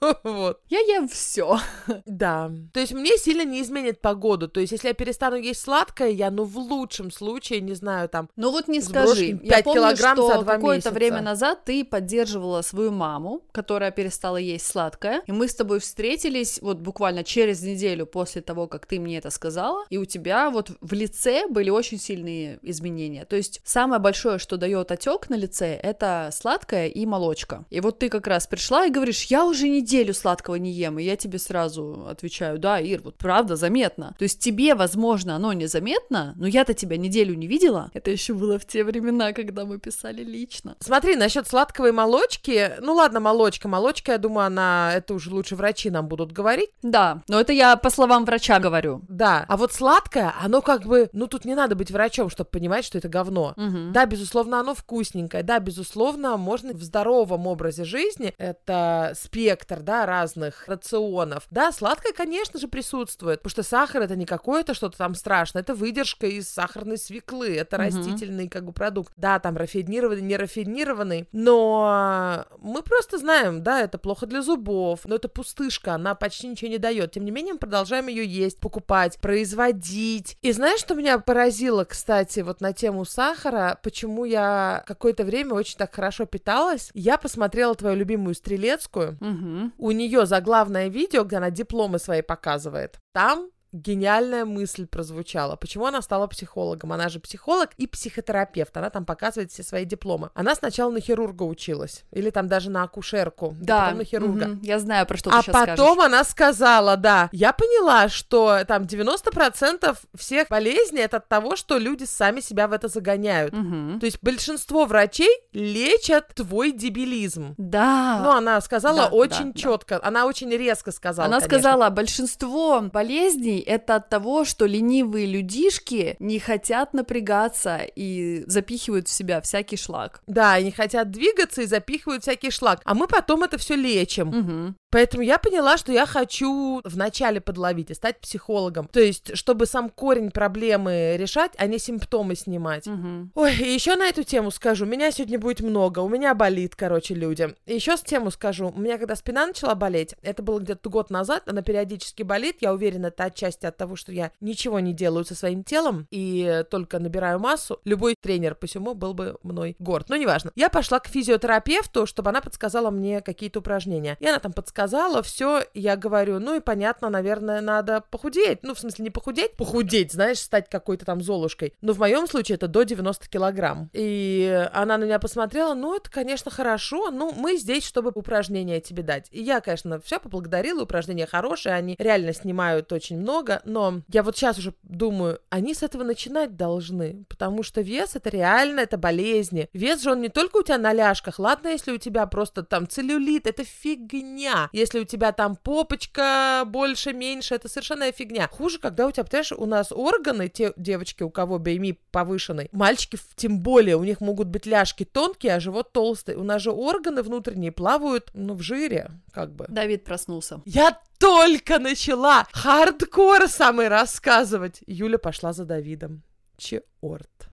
[0.24, 0.60] Вот.
[0.68, 1.58] Я ем все.
[2.06, 2.50] Да.
[2.72, 4.48] То есть мне сильно не изменит погоду.
[4.48, 8.28] То есть если я перестану есть сладкое, я, ну, в лучшем случае, не знаю, там...
[8.36, 9.38] Ну вот не скажи.
[9.42, 14.66] Я 5 помню, килограмм что какое-то время назад ты поддерживала свою маму, которая перестала есть
[14.66, 19.18] сладкое, и мы с тобой встретились вот буквально через неделю после того, как ты мне
[19.18, 23.24] это сказала, и у тебя вот в лице были очень сильные изменения.
[23.24, 27.64] То есть самое большое, что дает отек на лице, это сладкое и молочка.
[27.70, 31.02] И вот ты как раз пришла и говоришь, я уже неделю сладкого не ем, и
[31.02, 34.14] я тебе сразу отвечаю, да, Ир, вот правда заметно.
[34.18, 37.90] То есть тебе, возможно, оно незаметно, но я-то тебя неделю не видела.
[37.94, 40.76] Это еще было в те времена, когда мы писали лично.
[40.80, 45.56] Смотри, насчет сладкого и молочки, ну ладно, молочка, молочка, я думаю, она, это уже лучше
[45.56, 46.70] врачи нам будут говорить.
[46.82, 49.02] Да, но это я по словам врача говорю.
[49.08, 52.84] Да, а вот сладкое, оно как бы, ну тут не надо быть врачом, чтобы понимать,
[52.84, 53.54] что это говно.
[53.56, 53.92] Мгм.
[53.92, 60.66] Да, безусловно, оно вкусненькое, да, безусловно, можно в здоровом образе жизни, это спектр, да, разных
[60.68, 61.44] рационов.
[61.50, 65.74] Да, сладкое, конечно же, присутствует, потому что сахар это не какое-то что-то там страшное, это
[65.74, 67.86] выдержка из сахарной свеклы, это Мгм.
[67.86, 69.12] растительный как бы продукт.
[69.16, 75.16] Да, там рафинированный, не рафинированный, но мы просто знаем, да, это плохо для зубов, но
[75.16, 77.12] это пустышка, она почти ничего не дает.
[77.12, 80.36] Тем не менее, мы продолжаем ее есть, покупать, производить.
[80.42, 85.76] И знаешь, что меня поразило, кстати, вот на тему сахара, почему я какое-то время очень
[85.76, 86.90] так хорошо питалась?
[86.94, 89.67] Я посмотрела твою любимую Стрелецкую, Мгм.
[89.78, 93.00] У нее заглавное видео, где она дипломы свои показывает.
[93.12, 95.56] Там гениальная мысль прозвучала.
[95.56, 96.92] Почему она стала психологом?
[96.92, 98.76] Она же психолог и психотерапевт.
[98.76, 100.30] Она там показывает все свои дипломы.
[100.34, 102.04] Она сначала на хирурга училась.
[102.12, 103.54] Или там даже на акушерку.
[103.60, 104.46] Да, потом на хирурга.
[104.46, 108.64] мгм, я знаю, про что А ты сейчас потом она сказала, да, я поняла, что
[108.66, 113.52] там 90% всех болезней это от того, что люди сами себя в это загоняют.
[113.52, 114.00] Мгм.
[114.00, 117.54] То есть большинство врачей лечат твой дебилизм.
[117.58, 118.20] Да.
[118.22, 119.58] Ну, она сказала да, очень да, да.
[119.58, 121.26] четко, она очень резко сказала.
[121.26, 121.58] Она конечно.
[121.58, 129.12] сказала, большинство болезней это от того, что ленивые людишки не хотят напрягаться и запихивают в
[129.12, 130.22] себя всякий шлак.
[130.26, 132.80] Да, они хотят двигаться и запихивают всякий шлак.
[132.84, 134.28] А мы потом это все лечим.
[134.28, 134.76] Мгм.
[134.90, 138.88] Поэтому я поняла, что я хочу вначале подловить и стать психологом.
[138.88, 142.86] То есть, чтобы сам корень проблемы решать, а не симптомы снимать.
[142.86, 143.32] Мгм.
[143.34, 144.86] Ой, и еще на эту тему скажу.
[144.86, 145.98] Меня сегодня будет много.
[145.98, 147.54] У меня болит, короче, люди.
[147.66, 148.72] Еще с тему скажу.
[148.74, 152.56] У меня когда спина начала болеть, это было где-то год назад, она периодически болит.
[152.60, 156.64] Я уверена, это отчасти от того, что я ничего не делаю со своим телом и
[156.70, 157.80] только набираю массу.
[157.84, 160.08] Любой тренер по всему был бы мной горд.
[160.08, 160.52] Но неважно.
[160.56, 164.16] Я пошла к физиотерапевту, чтобы она подсказала мне какие-то упражнения.
[164.20, 168.62] И она там подсказала, все, я говорю, ну и понятно, наверное, надо похудеть.
[168.62, 171.74] Ну, в смысле, не похудеть, похудеть, знаешь, стать какой-то там золушкой.
[171.80, 173.90] Но в моем случае это до 90 килограмм.
[173.92, 179.02] И она на меня посмотрела, ну, это, конечно, хорошо, ну, мы здесь, чтобы упражнения тебе
[179.02, 179.28] дать.
[179.30, 184.36] И я, конечно, все поблагодарила, упражнения хорошие, они реально снимают очень много, но я вот
[184.36, 189.68] сейчас уже думаю, они с этого начинать должны, потому что вес это реально, это болезни.
[189.72, 192.88] Вес же он не только у тебя на ляжках, ладно, если у тебя просто там
[192.88, 194.68] целлюлит, это фигня.
[194.72, 198.48] Если у тебя там попочка больше, меньше, это совершенно фигня.
[198.48, 203.18] Хуже, когда у тебя, понимаешь, у нас органы, те девочки, у кого BMI повышенный, мальчики
[203.36, 206.36] тем более, у них могут быть ляжки тонкие, а живот толстый.
[206.36, 209.66] У нас же органы внутренние плавают, ну, в жире, как бы.
[209.68, 210.60] Давид проснулся.
[210.64, 214.80] Я только начала хардкор самый рассказывать.
[214.86, 216.22] Юля пошла за Давидом.
[216.56, 217.48] Черт.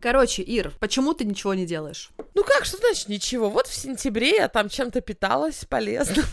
[0.00, 2.10] Короче, Ир, почему ты ничего не делаешь?
[2.34, 3.48] Ну как, что значит ничего?
[3.48, 6.26] Вот в сентябре я там чем-то питалась полезным.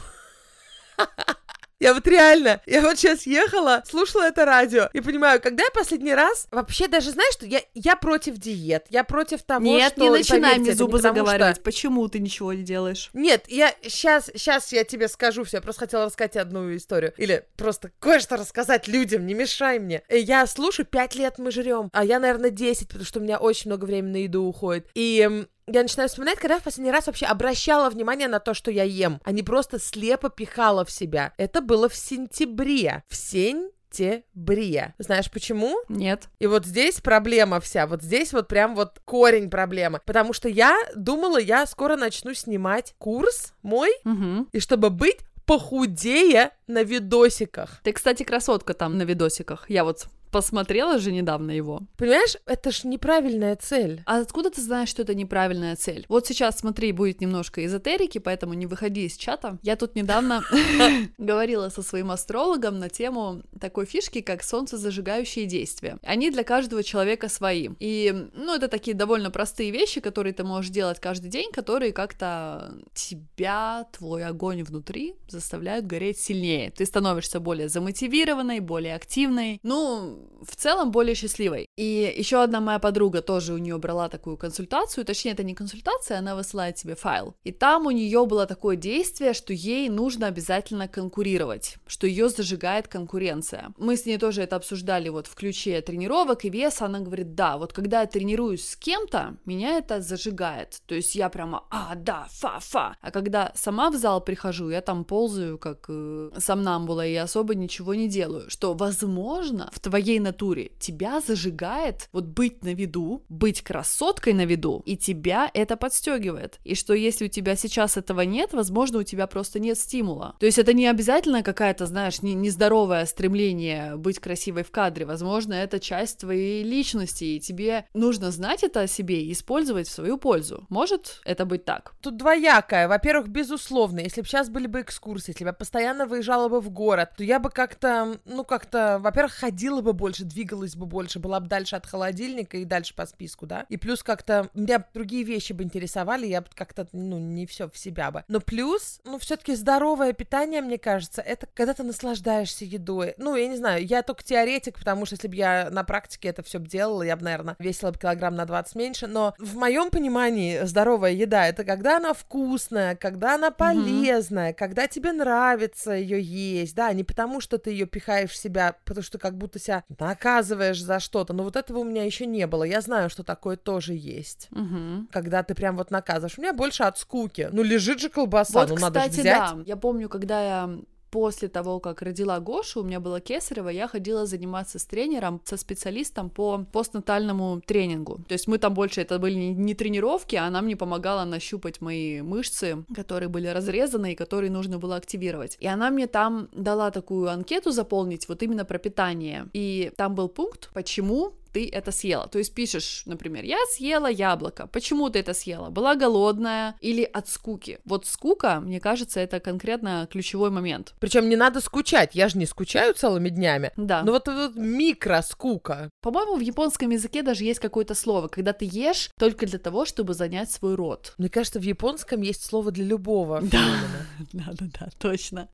[1.81, 6.13] Я вот реально, я вот сейчас ехала, слушала это радио и понимаю, когда я последний
[6.13, 10.01] раз, вообще даже знаешь, что я, я против диет, я против того, Нет, что...
[10.03, 11.63] не начинай мне зубы потому что- заговаривать.
[11.63, 13.09] Почему ты ничего не делаешь?
[13.13, 15.57] Нет, я сейчас, сейчас я тебе скажу все.
[15.57, 17.15] Я просто хотела рассказать одну историю.
[17.17, 20.03] Или просто кое-что рассказать людям, не мешай мне.
[20.07, 23.39] Э, Я слушаю, пять лет мы жрем, а я, наверное, 10, потому что у меня
[23.39, 24.87] очень много времени на еду уходит.
[24.93, 28.83] И я начинаю вспоминать, когда в последний раз вообще обращала внимание на то, что я
[28.83, 31.33] ем, а не просто слепо пихала в себя.
[31.37, 33.03] Это было в сентябре.
[33.07, 34.93] В сентябре.
[34.97, 35.77] Знаешь почему?
[35.89, 36.29] Нет.
[36.39, 40.01] И вот здесь проблема вся, вот здесь вот прям вот корень проблемы.
[40.05, 44.47] Потому что я думала, я скоро начну снимать курс мой, Мгм.
[44.51, 47.81] и чтобы быть похудее на видосиках.
[47.83, 49.69] Ты, кстати, красотка там на видосиках.
[49.69, 51.81] Я вот посмотрела же недавно его.
[51.97, 54.01] Понимаешь, это ж неправильная цель.
[54.05, 56.05] А откуда ты знаешь, что это неправильная цель?
[56.09, 59.59] Вот сейчас, смотри, будет немножко эзотерики, поэтому не выходи из чата.
[59.61, 60.43] Я тут недавно
[61.17, 65.97] говорила со своим астрологом на тему такой фишки, как солнцезажигающие действия.
[66.03, 67.69] Они для каждого человека свои.
[67.79, 72.73] И, ну, это такие довольно простые вещи, которые ты можешь делать каждый день, которые как-то
[72.93, 76.71] тебя, твой огонь внутри заставляют гореть сильнее.
[76.71, 81.67] Ты становишься более замотивированной, более активной, ну, в целом более счастливой.
[81.77, 86.19] И еще одна моя подруга тоже у нее брала такую консультацию, точнее, это не консультация,
[86.19, 87.35] она высылает тебе файл.
[87.43, 92.87] И там у нее было такое действие, что ей нужно обязательно конкурировать, что ее зажигает
[92.87, 93.73] конкуренция.
[93.77, 97.57] Мы с ней тоже это обсуждали вот в ключе тренировок и веса, она говорит, да,
[97.57, 100.81] вот когда я тренируюсь с кем-то, меня это зажигает.
[100.85, 102.95] То есть я прямо, а, да, фа-фа.
[103.01, 107.95] А когда сама в зал прихожу, я там ползаю как э, сомнамбула и особо ничего
[107.95, 108.49] не делаю.
[108.49, 114.81] Что, возможно, в твоей натуре тебя зажигает вот быть на виду, быть красоткой на виду,
[114.85, 116.59] и тебя это подстегивает.
[116.63, 120.35] И что если у тебя сейчас этого нет, возможно, у тебя просто нет стимула.
[120.39, 125.05] То есть это не обязательно какая-то, знаешь, не, нездоровое стремление быть красивой в кадре.
[125.05, 129.91] Возможно, это часть твоей личности, и тебе нужно знать это о себе и использовать в
[129.91, 130.65] свою пользу.
[130.69, 131.93] Может это быть так?
[132.01, 132.87] Тут двоякое.
[132.87, 136.69] Во-первых, безусловно, если бы сейчас были бы экскурсии, если бы я постоянно выезжала бы в
[136.69, 141.39] город, то я бы как-то, ну, как-то, во-первых, ходила бы больше, двигалась бы больше, была
[141.39, 143.67] бы дальше от холодильника и дальше по списку, да.
[143.69, 147.77] И плюс как-то меня другие вещи бы интересовали, я бы как-то, ну, не все в
[147.77, 148.23] себя бы.
[148.27, 153.13] Но плюс, ну, все-таки здоровое питание, мне кажется, это когда ты наслаждаешься едой.
[153.17, 156.41] Ну, я не знаю, я только теоретик, потому что если бы я на практике это
[156.41, 159.05] все делала, я бы, наверное, весила бы килограмм на 20 меньше.
[159.05, 164.55] Но в моем понимании здоровая еда это когда она вкусная, когда она полезная, mm-hmm.
[164.55, 169.03] когда тебе нравится ее есть, да, не потому что ты ее пихаешь в себя, потому
[169.03, 171.33] что как будто себя наказываешь за что-то.
[171.33, 172.63] Но вот этого у меня еще не было.
[172.63, 174.47] Я знаю, что такое тоже есть.
[174.51, 175.07] Угу.
[175.11, 176.37] Когда ты прям вот наказываешь.
[176.37, 177.49] У меня больше от скуки.
[177.51, 179.25] Ну, лежит же колбаса, вот, ну кстати, надо же взять.
[179.25, 179.57] да.
[179.65, 180.79] Я помню, когда я
[181.11, 185.57] после того, как родила Гошу, у меня было кесарево, я ходила заниматься с тренером, со
[185.57, 188.19] специалистом по постнатальному тренингу.
[188.27, 192.21] То есть мы там больше, это были не тренировки, а она мне помогала нащупать мои
[192.21, 195.57] мышцы, которые были разрезаны и которые нужно было активировать.
[195.59, 199.47] И она мне там дала такую анкету заполнить, вот именно про питание.
[199.53, 202.27] И там был пункт, почему ты это съела.
[202.27, 204.67] То есть пишешь, например, я съела яблоко.
[204.67, 205.69] Почему ты это съела?
[205.69, 207.79] Была голодная или от скуки?
[207.85, 210.93] Вот скука, мне кажется, это конкретно ключевой момент.
[210.99, 212.15] Причем не надо скучать.
[212.15, 213.71] Я же не скучаю целыми днями.
[213.77, 214.03] Да.
[214.03, 215.89] Но вот, вот микроскука.
[216.01, 220.13] По-моему, в японском языке даже есть какое-то слово, когда ты ешь только для того, чтобы
[220.13, 221.13] занять свой рот.
[221.17, 223.41] Мне кажется, в японском есть слово для любого.
[223.41, 223.59] Да,
[224.33, 225.49] да, да, да, точно.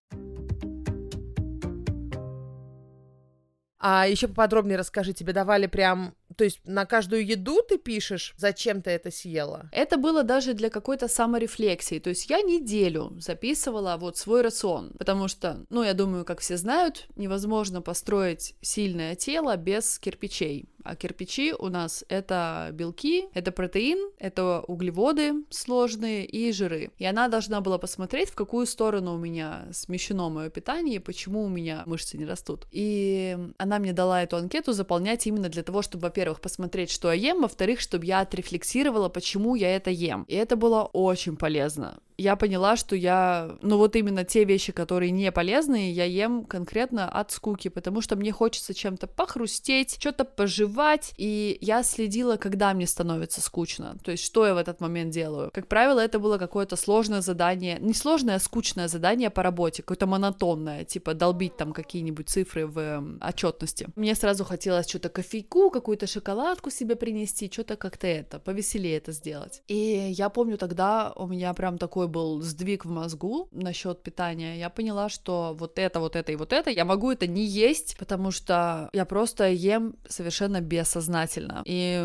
[3.80, 8.82] А еще поподробнее расскажи, тебе давали прям, то есть на каждую еду ты пишешь, зачем
[8.82, 9.70] ты это съела?
[9.72, 15.28] Это было даже для какой-то саморефлексии, то есть я неделю записывала вот свой рацион, потому
[15.28, 21.54] что, ну, я думаю, как все знают, невозможно построить сильное тело без кирпичей, а кирпичи
[21.58, 26.92] у нас это белки, это протеин, это углеводы сложные и жиры.
[26.98, 31.50] И она должна была посмотреть, в какую сторону у меня смещено мое питание почему у
[31.50, 32.68] меня мышцы не растут.
[32.72, 37.32] И она мне дала эту анкету заполнять именно для того, чтобы, во-первых, посмотреть, что я
[37.32, 40.26] ем, во-вторых, чтобы я отрефлексировала, почему я это ем.
[40.28, 45.12] И это было очень полезно я поняла, что я, ну вот именно те вещи, которые
[45.12, 51.13] не полезные, я ем конкретно от скуки, потому что мне хочется чем-то похрустеть, что-то пожевать,
[51.17, 55.51] и я следила, когда мне становится скучно, то есть что я в этот момент делаю.
[55.53, 60.08] Как правило, это было какое-то сложное задание, не сложное, а скучное задание по работе, какое-то
[60.08, 63.88] монотонное, типа долбить там какие-нибудь цифры в э, отчетности.
[63.95, 69.62] Мне сразу хотелось что-то кофейку, какую-то шоколадку себе принести, что-то как-то это, повеселее это сделать.
[69.67, 69.75] И
[70.12, 74.70] я помню тогда у меня прям такой такой был сдвиг в мозгу насчет питания, я
[74.70, 78.32] поняла, что вот это, вот это и вот это, я могу это не есть, потому
[78.32, 81.63] что я просто ем совершенно бессознательно.
[81.65, 82.00] И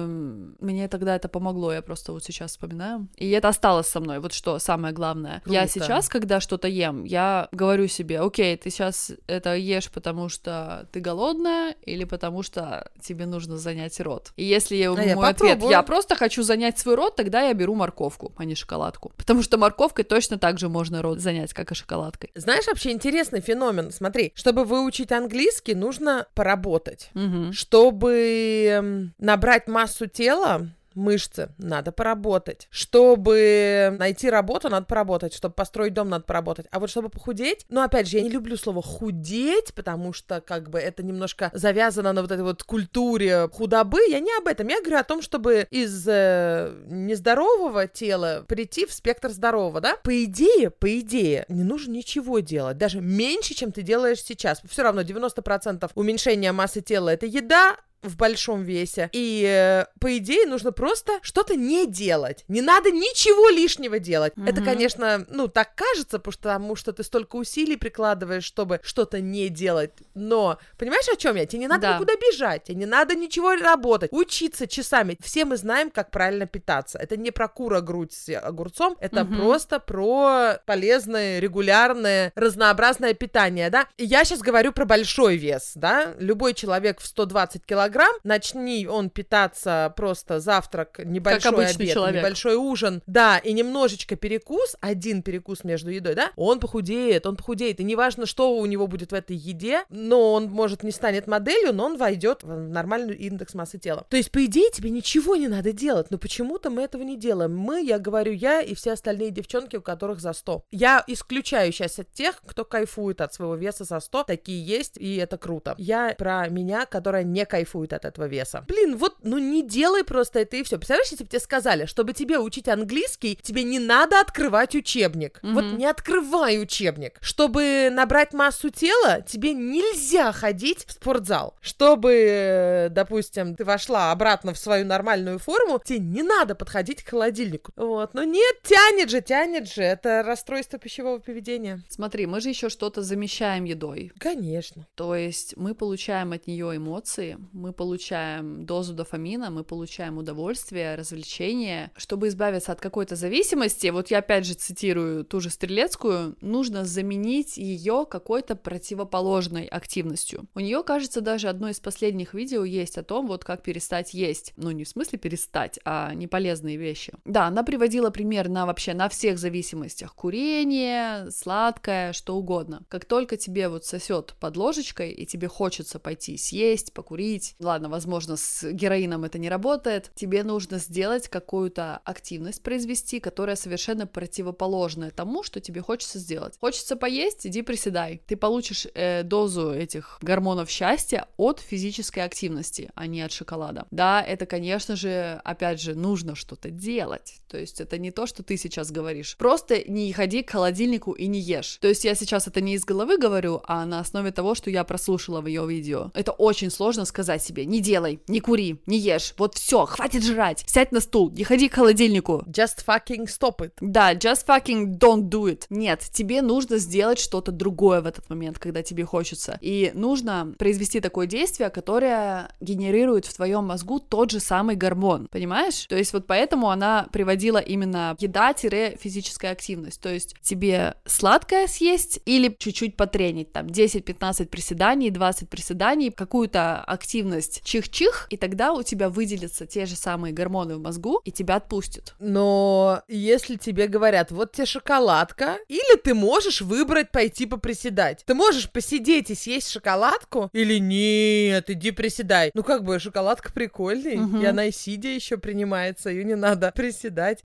[0.60, 3.06] мне тогда это помогло, я просто вот сейчас вспоминаю.
[3.16, 5.40] И это осталось со мной, вот что самое главное.
[5.44, 5.52] Круто.
[5.52, 10.86] Я сейчас, когда что-то ем, я говорю себе, окей, ты сейчас это ешь, потому что
[10.92, 14.32] ты голодная, или потому что тебе нужно занять рот.
[14.36, 18.32] И если а мой ответ, я просто хочу занять свой рот, тогда я беру морковку,
[18.36, 19.12] а не шоколадку.
[19.16, 22.30] Потому что морковка морковкой точно так же можно рот занять, как и шоколадкой.
[22.34, 23.90] Знаешь, вообще интересный феномен.
[23.90, 27.10] Смотри, чтобы выучить английский, нужно поработать.
[27.14, 27.52] Угу.
[27.52, 32.68] Чтобы набрать массу тела, мышцы, надо поработать.
[32.70, 35.34] Чтобы найти работу, надо поработать.
[35.34, 36.66] Чтобы построить дом, надо поработать.
[36.70, 40.70] А вот чтобы похудеть, ну, опять же, я не люблю слово худеть, потому что, как
[40.70, 44.00] бы, это немножко завязано на вот этой вот культуре худобы.
[44.08, 44.68] Я не об этом.
[44.68, 49.96] Я говорю о том, чтобы из э, нездорового тела прийти в спектр здорового, да?
[50.02, 52.78] По идее, по идее, не нужно ничего делать.
[52.78, 54.62] Даже меньше, чем ты делаешь сейчас.
[54.68, 59.08] Все равно 90% уменьшения массы тела— это еда, в большом весе.
[59.12, 62.44] И, э, по идее, нужно просто что-то не делать.
[62.48, 64.34] Не надо ничего лишнего делать.
[64.34, 64.50] Mm-hmm.
[64.50, 69.92] Это, конечно, ну, так кажется, потому что ты столько усилий прикладываешь, чтобы что-то не делать.
[70.14, 71.46] Но, понимаешь, о чем я?
[71.46, 71.94] Тебе не надо да.
[71.94, 75.16] никуда бежать, тебе не надо ничего работать, учиться часами.
[75.22, 76.98] Все мы знаем, как правильно питаться.
[76.98, 79.36] Это не про кура грудь с огурцом, это mm-hmm.
[79.38, 83.86] просто про полезное, регулярное, разнообразное питание, да?
[83.96, 86.14] И я сейчас говорю про большой вес, да?
[86.18, 92.22] Любой человек в 120 килограмм килограмм, начни он питаться просто завтрак, небольшой обед, человек.
[92.22, 97.80] небольшой ужин, да, и немножечко перекус, один перекус между едой, да, он похудеет, он похудеет,
[97.80, 101.72] и неважно, что у него будет в этой еде, но он, может, не станет моделью,
[101.72, 104.06] но он войдет в нормальный индекс массы тела.
[104.08, 107.56] То есть, по идее, тебе ничего не надо делать, но почему-то мы этого не делаем.
[107.56, 110.64] Мы, я говорю, я и все остальные девчонки, у которых за 100.
[110.70, 115.16] Я исключаю сейчас от тех, кто кайфует от своего веса за 100, такие есть, и
[115.16, 115.74] это круто.
[115.78, 118.64] Я про меня, которая не кайфует кайфует от этого веса.
[118.68, 120.76] Блин, вот, ну не делай просто это и все.
[120.76, 125.40] Представляешь, если бы тебе сказали, чтобы тебе учить английский, тебе не надо открывать учебник.
[125.42, 125.52] Mm-hmm.
[125.52, 127.18] Вот не открывай учебник.
[127.20, 131.54] Чтобы набрать массу тела, тебе нельзя ходить в спортзал.
[131.60, 137.72] Чтобы, допустим, ты вошла обратно в свою нормальную форму, тебе не надо подходить к холодильнику.
[137.76, 139.82] Вот, но нет, тянет же, тянет же.
[139.82, 141.82] Это расстройство пищевого поведения.
[141.88, 144.12] Смотри, мы же еще что-то замещаем едой.
[144.18, 144.86] Конечно.
[144.94, 151.90] То есть мы получаем от нее эмоции, мы получаем дозу дофамина, мы получаем удовольствие, развлечение.
[151.96, 157.56] Чтобы избавиться от какой-то зависимости, вот я опять же цитирую ту же Стрелецкую, нужно заменить
[157.56, 160.46] ее какой-то противоположной активностью.
[160.54, 164.52] У нее, кажется, даже одно из последних видео есть о том, вот как перестать есть.
[164.56, 167.12] Ну, не в смысле перестать, а неполезные вещи.
[167.24, 170.14] Да, она приводила пример на вообще на всех зависимостях.
[170.14, 172.82] Курение, сладкое, что угодно.
[172.88, 178.36] Как только тебе вот сосет под ложечкой, и тебе хочется пойти съесть, покурить, ладно, возможно,
[178.36, 185.42] с героином это не работает, тебе нужно сделать какую-то активность, произвести, которая совершенно противоположная тому,
[185.42, 186.54] что тебе хочется сделать.
[186.60, 188.22] Хочется поесть, иди приседай.
[188.26, 193.86] Ты получишь э, дозу этих гормонов счастья от физической активности, а не от шоколада.
[193.90, 197.40] Да, это, конечно же, опять же, нужно что-то делать.
[197.48, 199.36] То есть это не то, что ты сейчас говоришь.
[199.36, 201.78] Просто не ходи к холодильнику и не ешь.
[201.80, 204.84] То есть я сейчас это не из головы говорю, а на основе того, что я
[204.84, 206.10] прослушала в ее видео.
[206.14, 210.64] Это очень сложно сказать себе, не делай, не кури, не ешь, вот все, хватит жрать,
[210.66, 212.44] сядь на стул, не ходи к холодильнику.
[212.46, 213.72] Just fucking stop it.
[213.80, 215.66] Да, just fucking don't do it.
[215.70, 219.58] Нет, тебе нужно сделать что-то другое в этот момент, когда тебе хочется.
[219.60, 225.86] И нужно произвести такое действие, которое генерирует в твоем мозгу тот же самый гормон, понимаешь?
[225.88, 230.00] То есть вот поэтому она приводила именно еда-физическая активность.
[230.00, 237.31] То есть тебе сладкое съесть или чуть-чуть потренить, там 10-15 приседаний, 20 приседаний, какую-то активность
[237.32, 241.56] активность чих-чих, и тогда у тебя выделятся те же самые гормоны в мозгу, и тебя
[241.56, 242.14] отпустят.
[242.18, 248.22] Но если тебе говорят, вот тебе шоколадка, или ты можешь выбрать пойти поприседать.
[248.26, 252.50] Ты можешь посидеть и съесть шоколадку, или нет, иди приседай.
[252.54, 254.38] Ну как бы шоколадка прикольный, угу.
[254.38, 257.44] и она и сидя еще принимается, ее не надо приседать.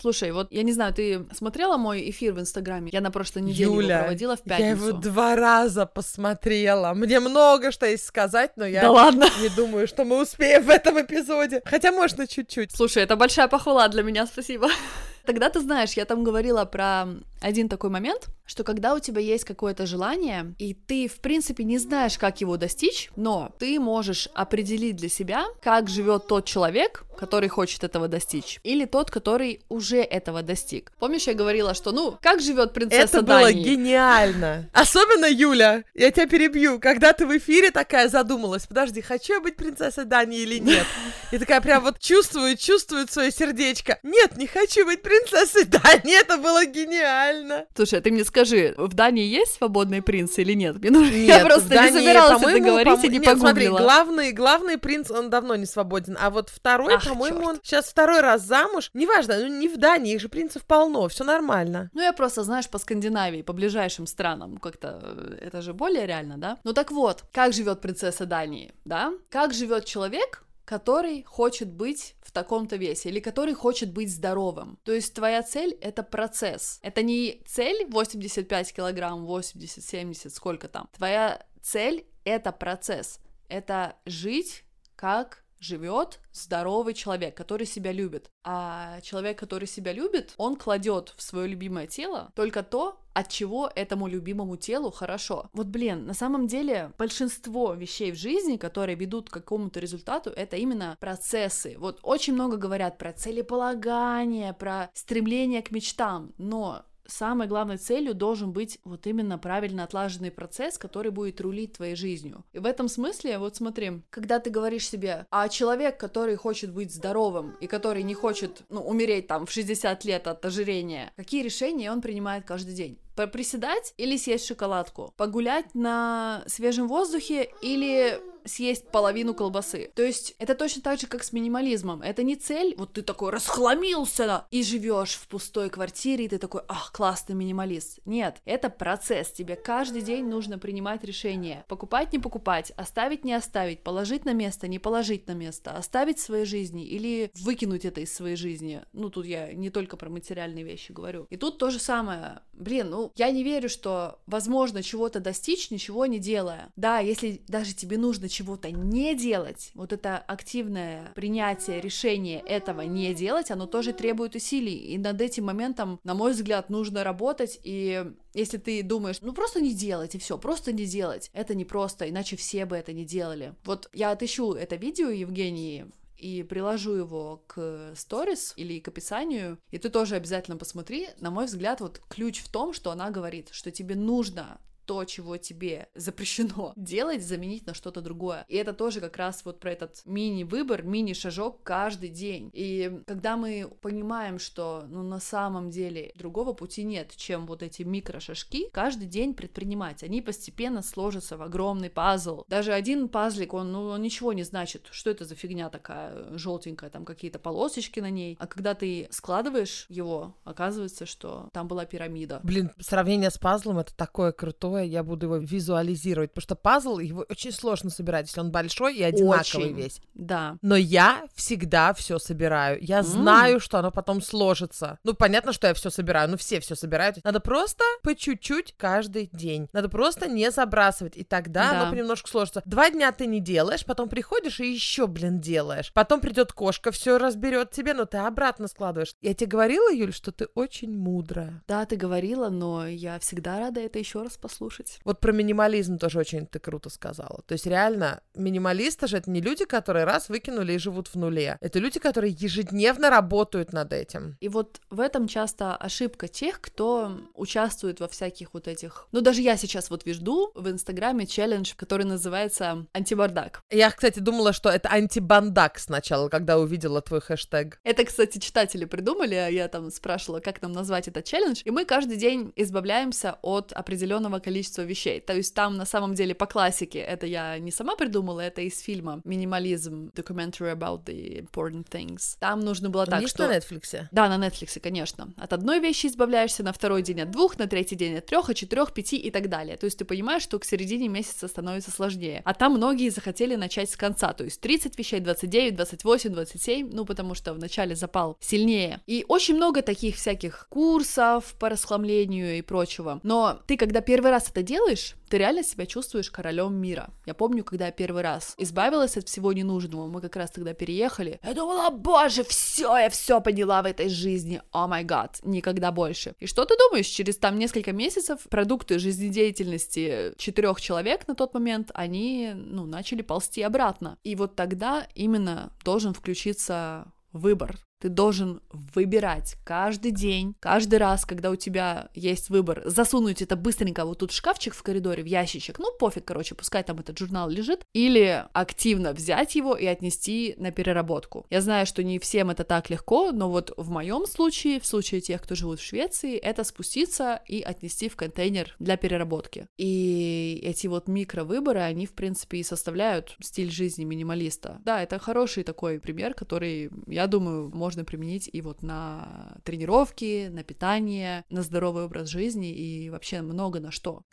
[0.00, 2.90] Слушай, вот я не знаю, ты смотрела мой эфир в Инстаграме?
[2.92, 4.62] Я на прошлой неделе Юля, его проводила в пятницу.
[4.62, 6.94] Я его два раза посмотрела.
[6.94, 9.26] Мне много что есть сказать, но я да ладно.
[9.42, 11.60] не думаю, что мы успеем в этом эпизоде.
[11.66, 12.72] Хотя можно чуть-чуть.
[12.74, 14.68] Слушай, это большая похвала для меня, спасибо.
[15.26, 17.06] Тогда ты знаешь, я там говорила про
[17.40, 21.78] один такой момент, что когда у тебя есть какое-то желание, и ты, в принципе, не
[21.78, 27.48] знаешь, как его достичь, но ты можешь определить для себя, как живет тот человек, который
[27.48, 30.92] хочет этого достичь, или тот, который уже этого достиг.
[30.98, 33.52] Помнишь, я говорила, что, ну, как живет принцесса Это Дании?
[33.54, 34.70] было гениально.
[34.72, 39.56] Особенно Юля, я тебя перебью, когда ты в эфире такая задумалась, подожди, хочу я быть
[39.56, 40.86] принцессой Дании или нет?
[41.30, 43.98] И такая прям вот чувствует, чувствует свое сердечко.
[44.02, 47.66] Нет, не хочу быть принцессой Дании, это было гениально Реально.
[47.74, 50.76] Слушай, а ты мне скажи, в Дании есть свободные принцы или нет?
[50.78, 51.12] Мне нужно...
[51.14, 53.78] Нет, я просто Дании, не собиралась это говорить и по- не Нет, смотри, погуглила.
[53.78, 57.48] главный, главный принц, он давно не свободен, а вот второй, Ах, по-моему, чёрт.
[57.50, 58.90] он сейчас второй раз замуж.
[58.94, 61.90] Неважно, ну не в Дании, их же принцев полно, все нормально.
[61.92, 66.36] Ну, я просто, знаешь, по Скандинавии, по ближайшим странам, как-то э, это же более реально,
[66.38, 66.58] да?
[66.64, 69.12] Ну так вот, как живет принцесса Дании, да?
[69.28, 74.78] Как живет человек, который хочет быть в таком-то весе или который хочет быть здоровым.
[74.84, 76.78] То есть твоя цель— это процесс.
[76.82, 80.88] Это не цель 85 килограмм, 80, 70, сколько там.
[80.96, 83.20] Твоя цель— это процесс.
[83.48, 88.30] Это жить как живет здоровый человек, который себя любит.
[88.42, 93.70] А человек, который себя любит, он кладет в свое любимое тело только то, от чего
[93.74, 95.50] этому любимому телу хорошо.
[95.52, 100.56] Вот, блин, на самом деле большинство вещей в жизни, которые ведут к какому-то результату, это
[100.56, 101.76] именно процессы.
[101.78, 108.52] Вот очень много говорят про целеполагание, про стремление к мечтам, но самой главной целью должен
[108.52, 112.44] быть вот именно правильно отлаженный процесс, который будет рулить твоей жизнью.
[112.52, 116.94] И в этом смысле, вот смотри, когда ты говоришь себе, а человек, который хочет быть
[116.94, 121.90] здоровым и который не хочет, ну, умереть там в 60 лет от ожирения, какие решения
[121.90, 122.98] он принимает каждый день?
[123.32, 125.12] Приседать или съесть шоколадку?
[125.16, 129.90] Погулять на свежем воздухе или съесть половину колбасы.
[129.94, 132.02] То есть это точно так же, как с минимализмом.
[132.02, 136.62] Это не цель, вот ты такой расхламился и живешь в пустой квартире, и ты такой,
[136.68, 138.00] ах, классный минималист.
[138.04, 139.30] Нет, это процесс.
[139.30, 141.64] Тебе каждый день нужно принимать решение.
[141.68, 146.22] Покупать, не покупать, оставить, не оставить, положить на место, не положить на место, оставить в
[146.22, 148.82] своей жизни или выкинуть это из своей жизни.
[148.92, 151.26] Ну, тут я не только про материальные вещи говорю.
[151.30, 152.40] И тут то же самое.
[152.52, 156.72] Блин, ну, я не верю, что возможно чего-то достичь, ничего не делая.
[156.76, 163.14] Да, если даже тебе нужно чего-то не делать, вот это активное принятие решения этого не
[163.14, 164.76] делать, оно тоже требует усилий.
[164.76, 167.60] И над этим моментом, на мой взгляд, нужно работать.
[167.62, 168.04] И
[168.34, 172.08] если ты думаешь, ну просто не делать, и все, просто не делать, это не просто,
[172.08, 173.54] иначе все бы это не делали.
[173.64, 179.78] Вот я отыщу это видео Евгении и приложу его к сторис или к описанию, и
[179.78, 181.08] ты тоже обязательно посмотри.
[181.18, 184.60] На мой взгляд, вот ключ в том, что она говорит, что тебе нужно
[184.90, 188.44] то, чего тебе запрещено делать, заменить на что-то другое.
[188.48, 192.50] И это тоже как раз вот про этот мини-выбор, мини-шажок каждый день.
[192.52, 197.84] И когда мы понимаем, что ну, на самом деле другого пути нет, чем вот эти
[197.84, 202.42] микрошажки, каждый день предпринимать, они постепенно сложатся в огромный пазл.
[202.48, 204.88] Даже один пазлик, он, ну, он ничего не значит.
[204.90, 208.36] Что это за фигня такая желтенькая, там какие-то полосочки на ней.
[208.40, 212.40] А когда ты складываешь его, оказывается, что там была пирамида.
[212.42, 217.24] Блин, сравнение с пазлом это такое крутое, я буду его визуализировать, потому что пазл его
[217.28, 219.76] очень сложно собирать, если он большой и одинаковый Очень.
[219.76, 220.00] весь.
[220.14, 220.56] Да.
[220.62, 222.78] Но я всегда все собираю.
[222.82, 223.04] Я М.
[223.04, 224.98] знаю, что оно потом сложится.
[225.04, 227.18] Ну, понятно, что я все собираю, ну все все собирают.
[227.24, 229.68] Надо просто по чуть-чуть каждый день.
[229.72, 231.80] Надо просто не забрасывать, и тогда Да.
[231.82, 232.62] оно понемножку сложится.
[232.64, 235.92] Два дня ты не делаешь, потом приходишь и еще, блин, делаешь.
[235.94, 239.14] Потом придет кошка, все разберет тебе, но ты обратно складываешь.
[239.20, 241.62] Я тебе говорила, Юль, что ты очень мудрая.
[241.68, 244.59] Да, ты говорила, но я всегда рада это еще раз послушать.
[245.04, 247.42] Вот про минимализм тоже очень ты круто сказала.
[247.46, 251.56] То есть реально, минималисты же это не люди, которые раз выкинули и живут в нуле.
[251.60, 254.36] Это люди, которые ежедневно работают над этим.
[254.40, 259.08] И вот в этом часто ошибка тех, кто участвует во всяких вот этих...
[259.12, 260.20] Ну, даже я сейчас вот вижу
[260.54, 263.62] в Инстаграме челлендж, который называется «Антибардак».
[263.70, 267.80] Я, кстати, думала, что это антибандак сначала, когда увидела твой хэштег.
[267.84, 271.84] Это, кстати, читатели придумали, а я там спрашивала, как нам назвать этот челлендж, и мы
[271.84, 275.20] каждый день избавляемся от определенного количества вещей.
[275.20, 278.80] То есть там на самом деле по классике, это я не сама придумала, это из
[278.80, 282.36] фильма «Минимализм», documentary about the important things.
[282.38, 283.46] Там нужно было так, есть что...
[283.46, 284.06] на Netflix?
[284.10, 285.32] Да, на Netflix, конечно.
[285.36, 288.56] От одной вещи избавляешься, на второй день от двух, на третий день от трех, от
[288.56, 289.76] четырех, пяти и так далее.
[289.76, 292.42] То есть ты понимаешь, что к середине месяца становится сложнее.
[292.44, 297.04] А там многие захотели начать с конца, то есть 30 вещей, 29, 28, 27, ну
[297.04, 299.00] потому что вначале запал сильнее.
[299.06, 303.20] И очень много таких всяких курсов по расхламлению и прочего.
[303.22, 307.10] Но ты, когда первый раз это делаешь, ты реально себя чувствуешь королем мира.
[307.26, 311.38] Я помню, когда я первый раз избавилась от всего ненужного, мы как раз тогда переехали.
[311.42, 314.62] Я думала, боже, все, я все поняла в этой жизни.
[314.72, 316.34] О май гад, никогда больше.
[316.38, 321.90] И что ты думаешь, через там несколько месяцев продукты жизнедеятельности четырех человек на тот момент,
[321.94, 324.18] они, ну, начали ползти обратно.
[324.24, 327.78] И вот тогда именно должен включиться выбор.
[328.00, 334.04] Ты должен выбирать каждый день, каждый раз, когда у тебя есть выбор, засунуть это быстренько
[334.06, 337.50] вот тут в шкафчик в коридоре, в ящичек, ну пофиг, короче, пускай там этот журнал
[337.50, 341.46] лежит, или активно взять его и отнести на переработку.
[341.50, 345.20] Я знаю, что не всем это так легко, но вот в моем случае, в случае
[345.20, 349.66] тех, кто живут в Швеции, это спуститься и отнести в контейнер для переработки.
[349.76, 354.80] И эти вот микровыборы, они, в принципе, и составляют стиль жизни минималиста.
[354.84, 360.62] Да, это хороший такой пример, который, я думаю, можно применить и вот на тренировки, на
[360.62, 364.24] питание, на здоровый образ жизни и вообще много на что.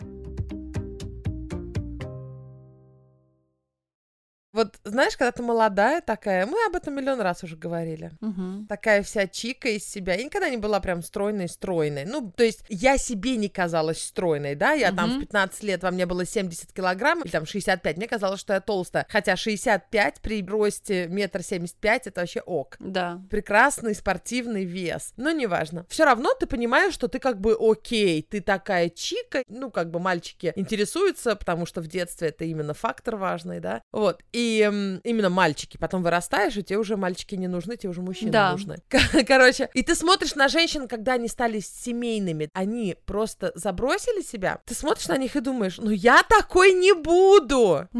[4.58, 8.12] Вот знаешь, когда ты молодая такая, мы об этом миллион раз уже говорили.
[8.22, 8.66] Угу.
[8.68, 10.16] Такая вся чика из себя.
[10.16, 12.06] Я никогда не была прям стройной-стройной.
[12.06, 14.72] Ну, то есть я себе не казалась стройной, да?
[14.72, 15.20] Я там в Мгм.
[15.22, 17.98] 15 лет, во мне было 70 килограмм, или там 65.
[17.98, 19.06] Мне казалось, что я толстая.
[19.10, 22.78] Хотя 65 при росте метр семьдесят пять это вообще ок.
[22.80, 23.22] Да.
[23.30, 25.14] Прекрасный спортивный вес.
[25.18, 25.86] Но неважно.
[25.88, 29.44] Все равно ты понимаешь, что ты как бы окей, ты такая чика.
[29.48, 33.84] Ну, как бы мальчики интересуются, потому что в детстве это именно фактор важный, да?
[33.92, 34.24] Вот.
[34.32, 35.78] И именно мальчики.
[35.78, 38.52] Потом вырастаешь, и тебе уже мальчики не нужны, тебе уже мужчины Да.
[38.52, 38.78] нужны.
[39.28, 44.60] Короче, и ты смотришь на женщин, когда они стали семейными, они просто забросили себя.
[44.66, 47.88] Ты смотришь на них и думаешь, ну я такой не буду.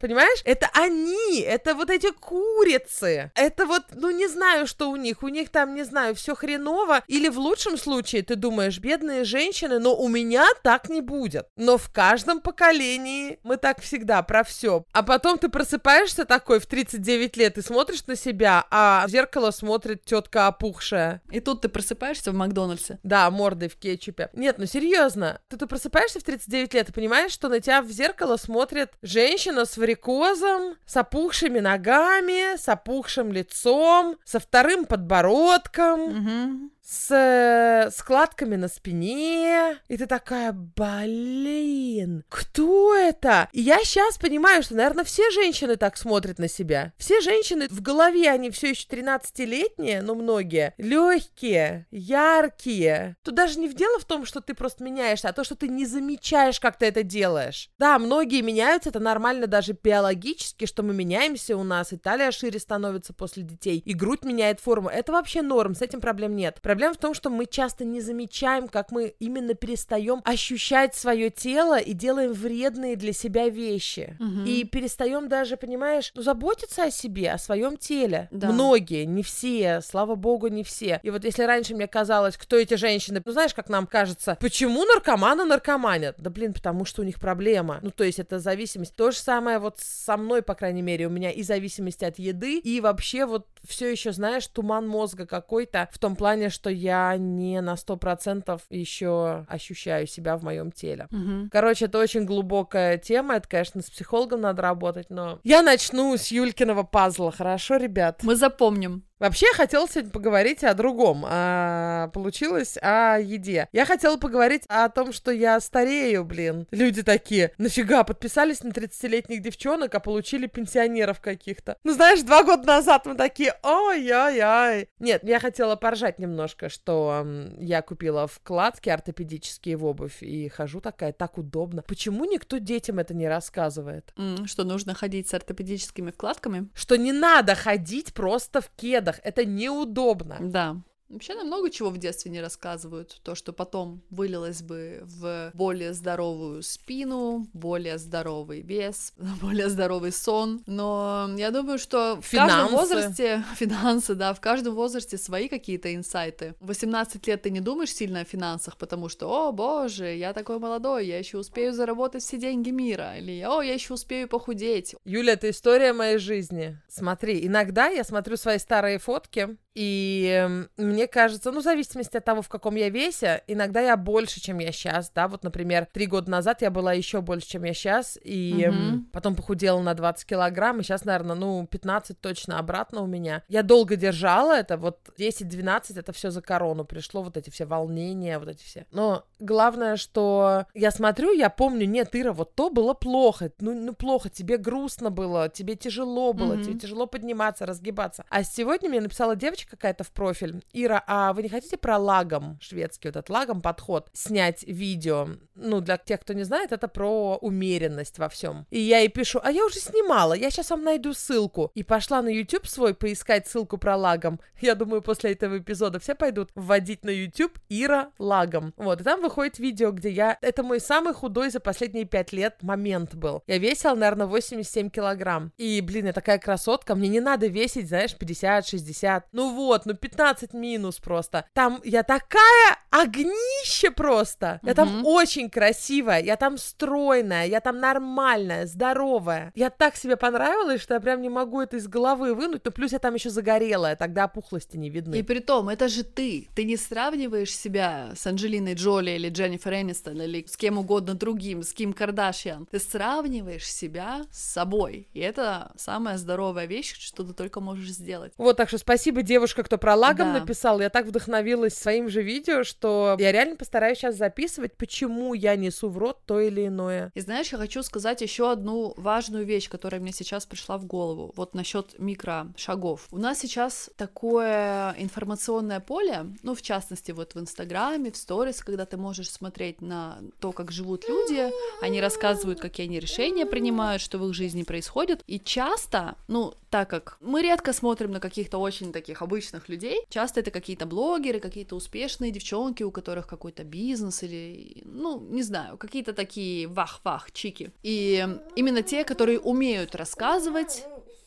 [0.00, 0.40] Понимаешь?
[0.44, 3.30] Это они, это вот эти курицы.
[3.34, 5.22] Это вот, ну не знаю, что у них.
[5.22, 7.02] У них там, не знаю, все хреново.
[7.06, 11.46] Или в лучшем случае ты думаешь, бедные женщины, но у меня так не будет.
[11.56, 14.84] Но в каждом поколении мы так всегда про все.
[14.92, 19.50] А потом ты просыпаешься такой в 39 лет и смотришь на себя, а в зеркало
[19.50, 21.22] смотрит тетка опухшая.
[21.30, 22.98] И тут ты просыпаешься в Макдональдсе.
[23.02, 24.28] Да, мордой в кетчупе.
[24.34, 25.40] Нет, ну серьезно.
[25.48, 29.64] Ты, ты просыпаешься в 39 лет и понимаешь, что на тебя в зеркало смотрит женщина
[29.64, 36.70] с варикозом, с опухшими ногами, с опухшим лицом, со вторым подбородком, Угу.
[36.84, 39.78] С э, складками на спине.
[39.88, 43.48] И ты такая, блин, кто это?
[43.52, 46.92] И я сейчас понимаю, что, наверное, все женщины так смотрят на себя.
[46.98, 53.16] Все женщины в голове, они все еще 13-летние, но многие, легкие, яркие.
[53.22, 55.68] Тут даже не в дело в том, что ты просто меняешься, а то, что ты
[55.68, 57.70] не замечаешь, как ты это делаешь.
[57.78, 62.58] Да, многие меняются, это нормально даже биологически, что мы меняемся, у нас и талия шире
[62.58, 64.90] становится после детей, и грудь меняет форму.
[64.90, 66.60] Это вообще норм, с этим проблем нет.
[66.74, 71.78] Проблема в том, что мы часто не замечаем, как мы именно перестаем ощущать свое тело
[71.78, 74.16] и делаем вредные для себя вещи.
[74.18, 74.44] Мгм.
[74.44, 78.26] И перестаем даже, понимаешь, ну, заботиться о себе, о своем теле.
[78.32, 78.50] Да.
[78.50, 80.98] Многие, не все, слава богу, не все.
[81.04, 84.84] И вот если раньше мне казалось, кто эти женщины, ну знаешь, как нам кажется, почему
[84.84, 86.16] наркоманы наркоманят?
[86.18, 87.78] Да блин, потому что у них проблема.
[87.82, 88.96] Ну то есть это зависимость.
[88.96, 92.58] То же самое вот со мной, по крайней мере, у меня и зависимость от еды,
[92.58, 97.60] и вообще вот все еще, знаешь, туман мозга какой-то в том плане, что я не
[97.60, 101.08] на сто процентов еще ощущаю себя в моем теле.
[101.10, 101.48] Угу.
[101.50, 103.36] Короче, это очень глубокая тема.
[103.36, 108.20] Это, конечно, с психологом надо работать, но я начну с Юлькиного пазла, хорошо, ребят?
[108.22, 109.04] Мы запомним.
[109.20, 111.24] Вообще, я хотела сегодня поговорить о другом.
[111.26, 113.68] А получилось о еде.
[113.72, 116.66] Я хотела поговорить о том, что я старею, блин.
[116.72, 121.76] Люди такие, нафига, подписались на 30-летних девчонок, а получили пенсионеров каких-то.
[121.84, 124.88] Ну, знаешь, два года назад мы такие, ой-ой-ой.
[124.98, 130.80] Нет, я хотела поржать немножко, что м, я купила вкладки ортопедические в обувь и хожу
[130.80, 131.82] такая, так удобно.
[131.82, 134.12] Почему никто детям это не рассказывает?
[134.16, 136.68] М, Что нужно ходить с ортопедическими вкладками?
[136.74, 138.70] Что не надо ходить просто в
[139.04, 140.38] кедах, это неудобно.
[140.40, 140.76] Да.
[141.08, 143.20] Вообще нам много чего в детстве не рассказывают.
[143.22, 150.62] То, что потом вылилось бы в более здоровую спину, более здоровый вес, более здоровый сон.
[150.66, 152.74] Но я думаю, что в каждом Финансы.
[152.74, 153.44] возрасте...
[153.56, 156.54] Финансы, да, в каждом возрасте свои какие-то инсайты.
[156.60, 160.58] В 18 лет ты не думаешь сильно о финансах, потому что, о, боже, я такой
[160.58, 163.16] молодой, я еще успею заработать все деньги мира.
[163.18, 164.94] Или, о, я еще успею похудеть.
[165.04, 166.78] Юля, это история моей жизни.
[166.88, 172.24] Смотри, иногда я смотрю свои старые фотки, и эм, мне кажется, ну, в зависимости от
[172.24, 176.06] того, в каком я весе, иногда я больше, чем я сейчас, да, вот, например, три
[176.06, 179.06] года назад я была еще больше, чем я сейчас, и Мгм.
[179.12, 183.42] потом похудела на 20 килограмм, и сейчас, наверное, ну, 15 точно обратно у меня.
[183.48, 188.38] Я долго держала это, вот 10-12 это все за корону пришло, вот эти все волнения,
[188.38, 188.86] вот эти все.
[188.92, 193.92] Но главное, что я смотрю, я помню, нет, Ира, вот то было плохо, ну, ну
[193.92, 196.62] плохо, тебе грустно было, тебе тяжело было, Мгм.
[196.62, 198.24] тебе тяжело подниматься, разгибаться.
[198.28, 200.62] А сегодня мне написала девочка, девочка какая-то в профиль.
[200.72, 205.28] Ира, а вы не хотите про лагом, шведский вот этот лагом подход, снять видео?
[205.54, 208.66] Ну, для тех, кто не знает, это про умеренность во всем.
[208.70, 211.70] И я ей пишу, а я уже снимала, я сейчас вам найду ссылку.
[211.74, 214.40] И пошла на YouTube свой поискать ссылку про лагом.
[214.60, 218.72] Я думаю, после этого эпизода все пойдут вводить на YouTube Ира лагом.
[218.76, 220.38] Вот, и там выходит видео, где я...
[220.40, 223.42] Это мой самый худой за последние пять лет момент был.
[223.46, 225.52] Я весила, наверное, 87 килограмм.
[225.56, 229.24] И, блин, я такая красотка, мне не надо весить, знаешь, 50-60.
[229.32, 231.44] Ну вот, ну 15 минус просто.
[231.52, 234.60] Там я такая огнище просто.
[234.62, 239.52] Я там очень красивая, я там стройная, я там нормальная, здоровая.
[239.54, 242.62] Я так себе понравилась, что я прям не могу это из головы вынуть.
[242.64, 245.16] Ну, плюс я там еще загорелая, тогда опухлости не видны.
[245.16, 246.48] И при том, это же ты.
[246.54, 251.62] Ты не сравниваешь себя с Анджелиной Джоли или Дженнифер Энистон или с кем угодно другим,
[251.62, 252.66] с Ким Кардашьян.
[252.70, 255.08] Ты сравниваешь себя с собой.
[255.12, 258.32] И это самая здоровая вещь, что ты только можешь сделать.
[258.36, 260.40] Вот, так что спасибо, девушка, кто про лагом Да.
[260.40, 260.80] написал.
[260.80, 262.83] Я так вдохновилась своим же видео, что
[263.18, 267.10] я реально постараюсь сейчас записывать, почему я несу в рот то или иное.
[267.14, 271.32] И знаешь, я хочу сказать еще одну важную вещь, которая мне сейчас пришла в голову.
[271.36, 273.08] Вот насчет микрошагов.
[273.10, 278.86] У нас сейчас такое информационное поле, ну, в частности, вот в Инстаграме, в сторис, когда
[278.86, 281.50] ты можешь смотреть на то, как живут люди,
[281.82, 285.22] они рассказывают, какие они решения принимают, что в их жизни происходит.
[285.26, 290.40] И часто, ну, так как мы редко смотрим на каких-то очень таких обычных людей, часто
[290.40, 296.12] это какие-то блогеры, какие-то успешные девчонки, у которых какой-то бизнес или, ну, не знаю, какие-то
[296.12, 297.70] такие вах-вах чики.
[297.82, 300.84] И именно те, которые умеют рассказывать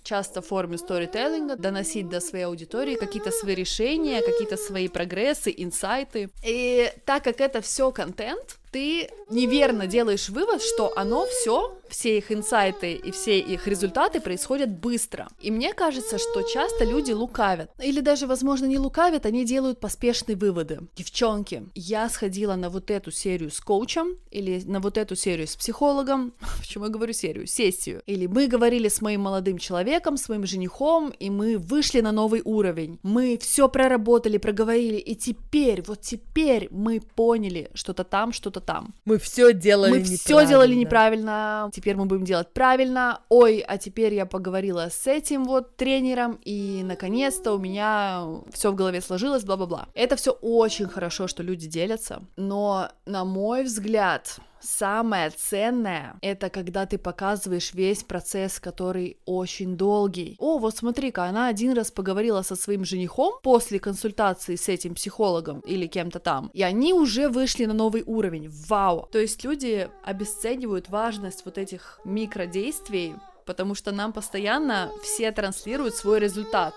[0.07, 6.29] часто в форме сторителлинга, доносить до своей аудитории какие-то свои решения, какие-то свои прогрессы, инсайты.
[6.45, 12.31] И так как это все контент, ты неверно делаешь вывод, что оно все, все их
[12.31, 15.27] инсайты и все их результаты происходят быстро.
[15.39, 17.71] И мне кажется, что часто люди лукавят.
[17.81, 20.81] Или даже, возможно, не лукавят, они делают поспешные выводы.
[20.95, 25.55] Девчонки, я сходила на вот эту серию с коучем, или на вот эту серию с
[25.55, 28.01] психологом, почему я говорю серию, сессию.
[28.05, 32.41] Или мы говорили с моим молодым человеком, с моим женихом, и мы вышли на новый
[32.43, 32.99] уровень.
[33.03, 38.93] Мы все проработали, проговорили, и теперь, вот теперь мы поняли что-то там, что-то там.
[39.05, 43.21] Мы все делали Мы все делали неправильно, теперь мы будем делать правильно.
[43.29, 48.75] Ой, а теперь я поговорила с этим вот тренером, и наконец-то у меня все в
[48.75, 49.87] голове сложилось, бла-бла-бла.
[49.93, 54.39] Это все очень хорошо, что люди делятся, но, на мой взгляд,
[54.69, 60.35] Самое ценное— это когда ты показываешь весь процесс, который очень долгий.
[60.39, 65.61] О, вот смотри-ка, она один раз поговорила со своим женихом после консультации с этим психологом
[65.61, 68.49] или кем-то там, и они уже вышли на новый уровень.
[68.67, 69.07] Вау!
[69.09, 73.15] То есть люди обесценивают важность вот этих микродействий,
[73.45, 76.73] потому что нам постоянно все транслируют свой результат.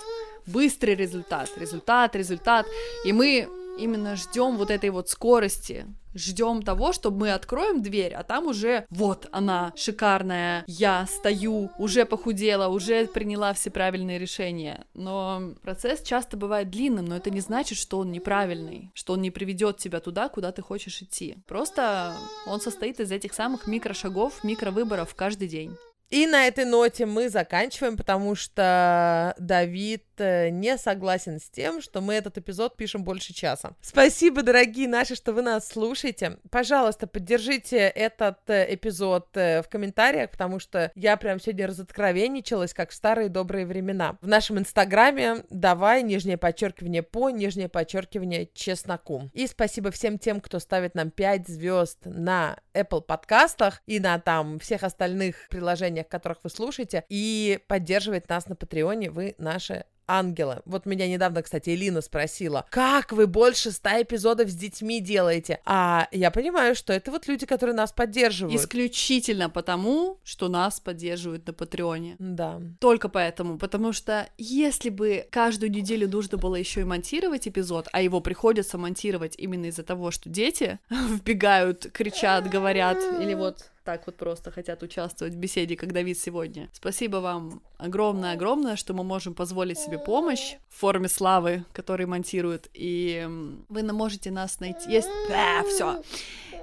[0.46, 2.66] Быстрый результат, результат, результат.
[3.04, 3.48] И мы
[3.78, 8.86] именно ждем вот этой вот скорости, ждем того, чтобы мы откроем дверь, а там уже
[8.90, 14.84] вот она, шикарная, я стою, уже похудела, уже приняла все правильные решения.
[14.94, 19.30] Но процесс часто бывает длинным, но это не значит, что он неправильный, что он не
[19.30, 21.36] приведет тебя туда, куда ты хочешь идти.
[21.46, 22.14] Просто
[22.46, 25.76] он состоит из этих самых микрошагов, микровыборов каждый день.
[26.10, 32.14] И на этой ноте мы заканчиваем, потому что Давид не согласен с тем, что мы
[32.14, 33.72] этот эпизод пишем больше часа.
[33.80, 36.38] Спасибо, дорогие наши, что вы нас слушаете.
[36.50, 42.90] Пожалуйста, поддержите этот э, эпизод э, в комментариях, потому что я прям сегодня разоткровенничалась, как
[42.90, 44.18] в старые добрые времена.
[44.20, 49.30] В нашем инстаграме давай, нижнее подчеркивание по, нижнее подчеркивание чесноку.
[49.32, 54.58] И спасибо всем тем, кто ставит нам 5 звезд на Apple подкастах и на там
[54.58, 59.10] всех остальных приложениях, которых вы слушаете, и поддерживает нас на Патреоне.
[59.10, 59.84] Вы наши
[60.18, 60.62] ангелы.
[60.64, 65.60] Вот меня недавно, кстати, Элина спросила, как вы больше ста эпизодов с детьми делаете?
[65.64, 68.60] А я понимаю, что это вот люди, которые нас поддерживают.
[68.60, 72.16] Исключительно потому, что нас поддерживают на Патреоне.
[72.18, 72.60] Да.
[72.80, 78.02] Только поэтому, потому что если бы каждую неделю нужно было еще и монтировать эпизод, а
[78.02, 84.16] его приходится монтировать именно из-за того, что дети вбегают, кричат, говорят, или вот так вот
[84.16, 86.68] просто хотят участвовать в беседе, как Давид сегодня.
[86.72, 93.26] Спасибо вам огромное-огромное, что мы можем позволить себе помощь в форме славы, который монтирует, и
[93.68, 94.90] вы можете нас найти.
[94.90, 95.08] Есть...
[95.68, 96.02] все.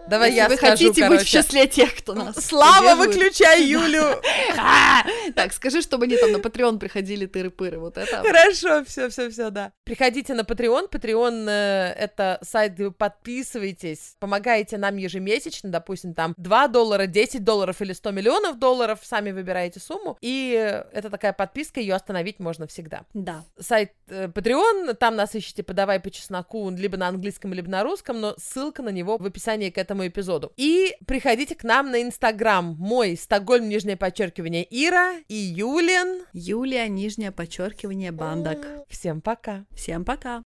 [0.07, 1.43] Давай Если я вы скажу, хотите быть в короче.
[1.43, 4.21] числе тех, кто нас Слава, выключай Юлю!
[5.35, 8.23] Так, скажи, чтобы они там на Patreon приходили тыры-пыры, вот это.
[8.23, 9.71] Хорошо, все, все, все, да.
[9.83, 10.89] Приходите на Patreon.
[10.89, 17.43] Patreon э, это сайт, где вы подписываетесь, помогаете нам ежемесячно, допустим, там 2 доллара, 10
[17.43, 20.17] долларов или 100 миллионов долларов, сами выбираете сумму.
[20.21, 23.03] И э, это такая подписка, ее остановить можно всегда.
[23.13, 23.43] Да.
[23.59, 28.19] Сайт э, Patreon, там нас ищите «Подавай по чесноку» либо на английском, либо на русском,
[28.21, 30.53] но ссылка на него в описании к этому эпизоду.
[30.57, 32.75] И приходите к нам на Инстаграм.
[32.79, 36.23] Мой Стокгольм, нижнее подчеркивание, Ира и Юлин.
[36.33, 38.59] Юлия, нижнее подчеркивание, бандок.
[38.89, 39.65] Всем пока.
[39.75, 40.35] Всем пока.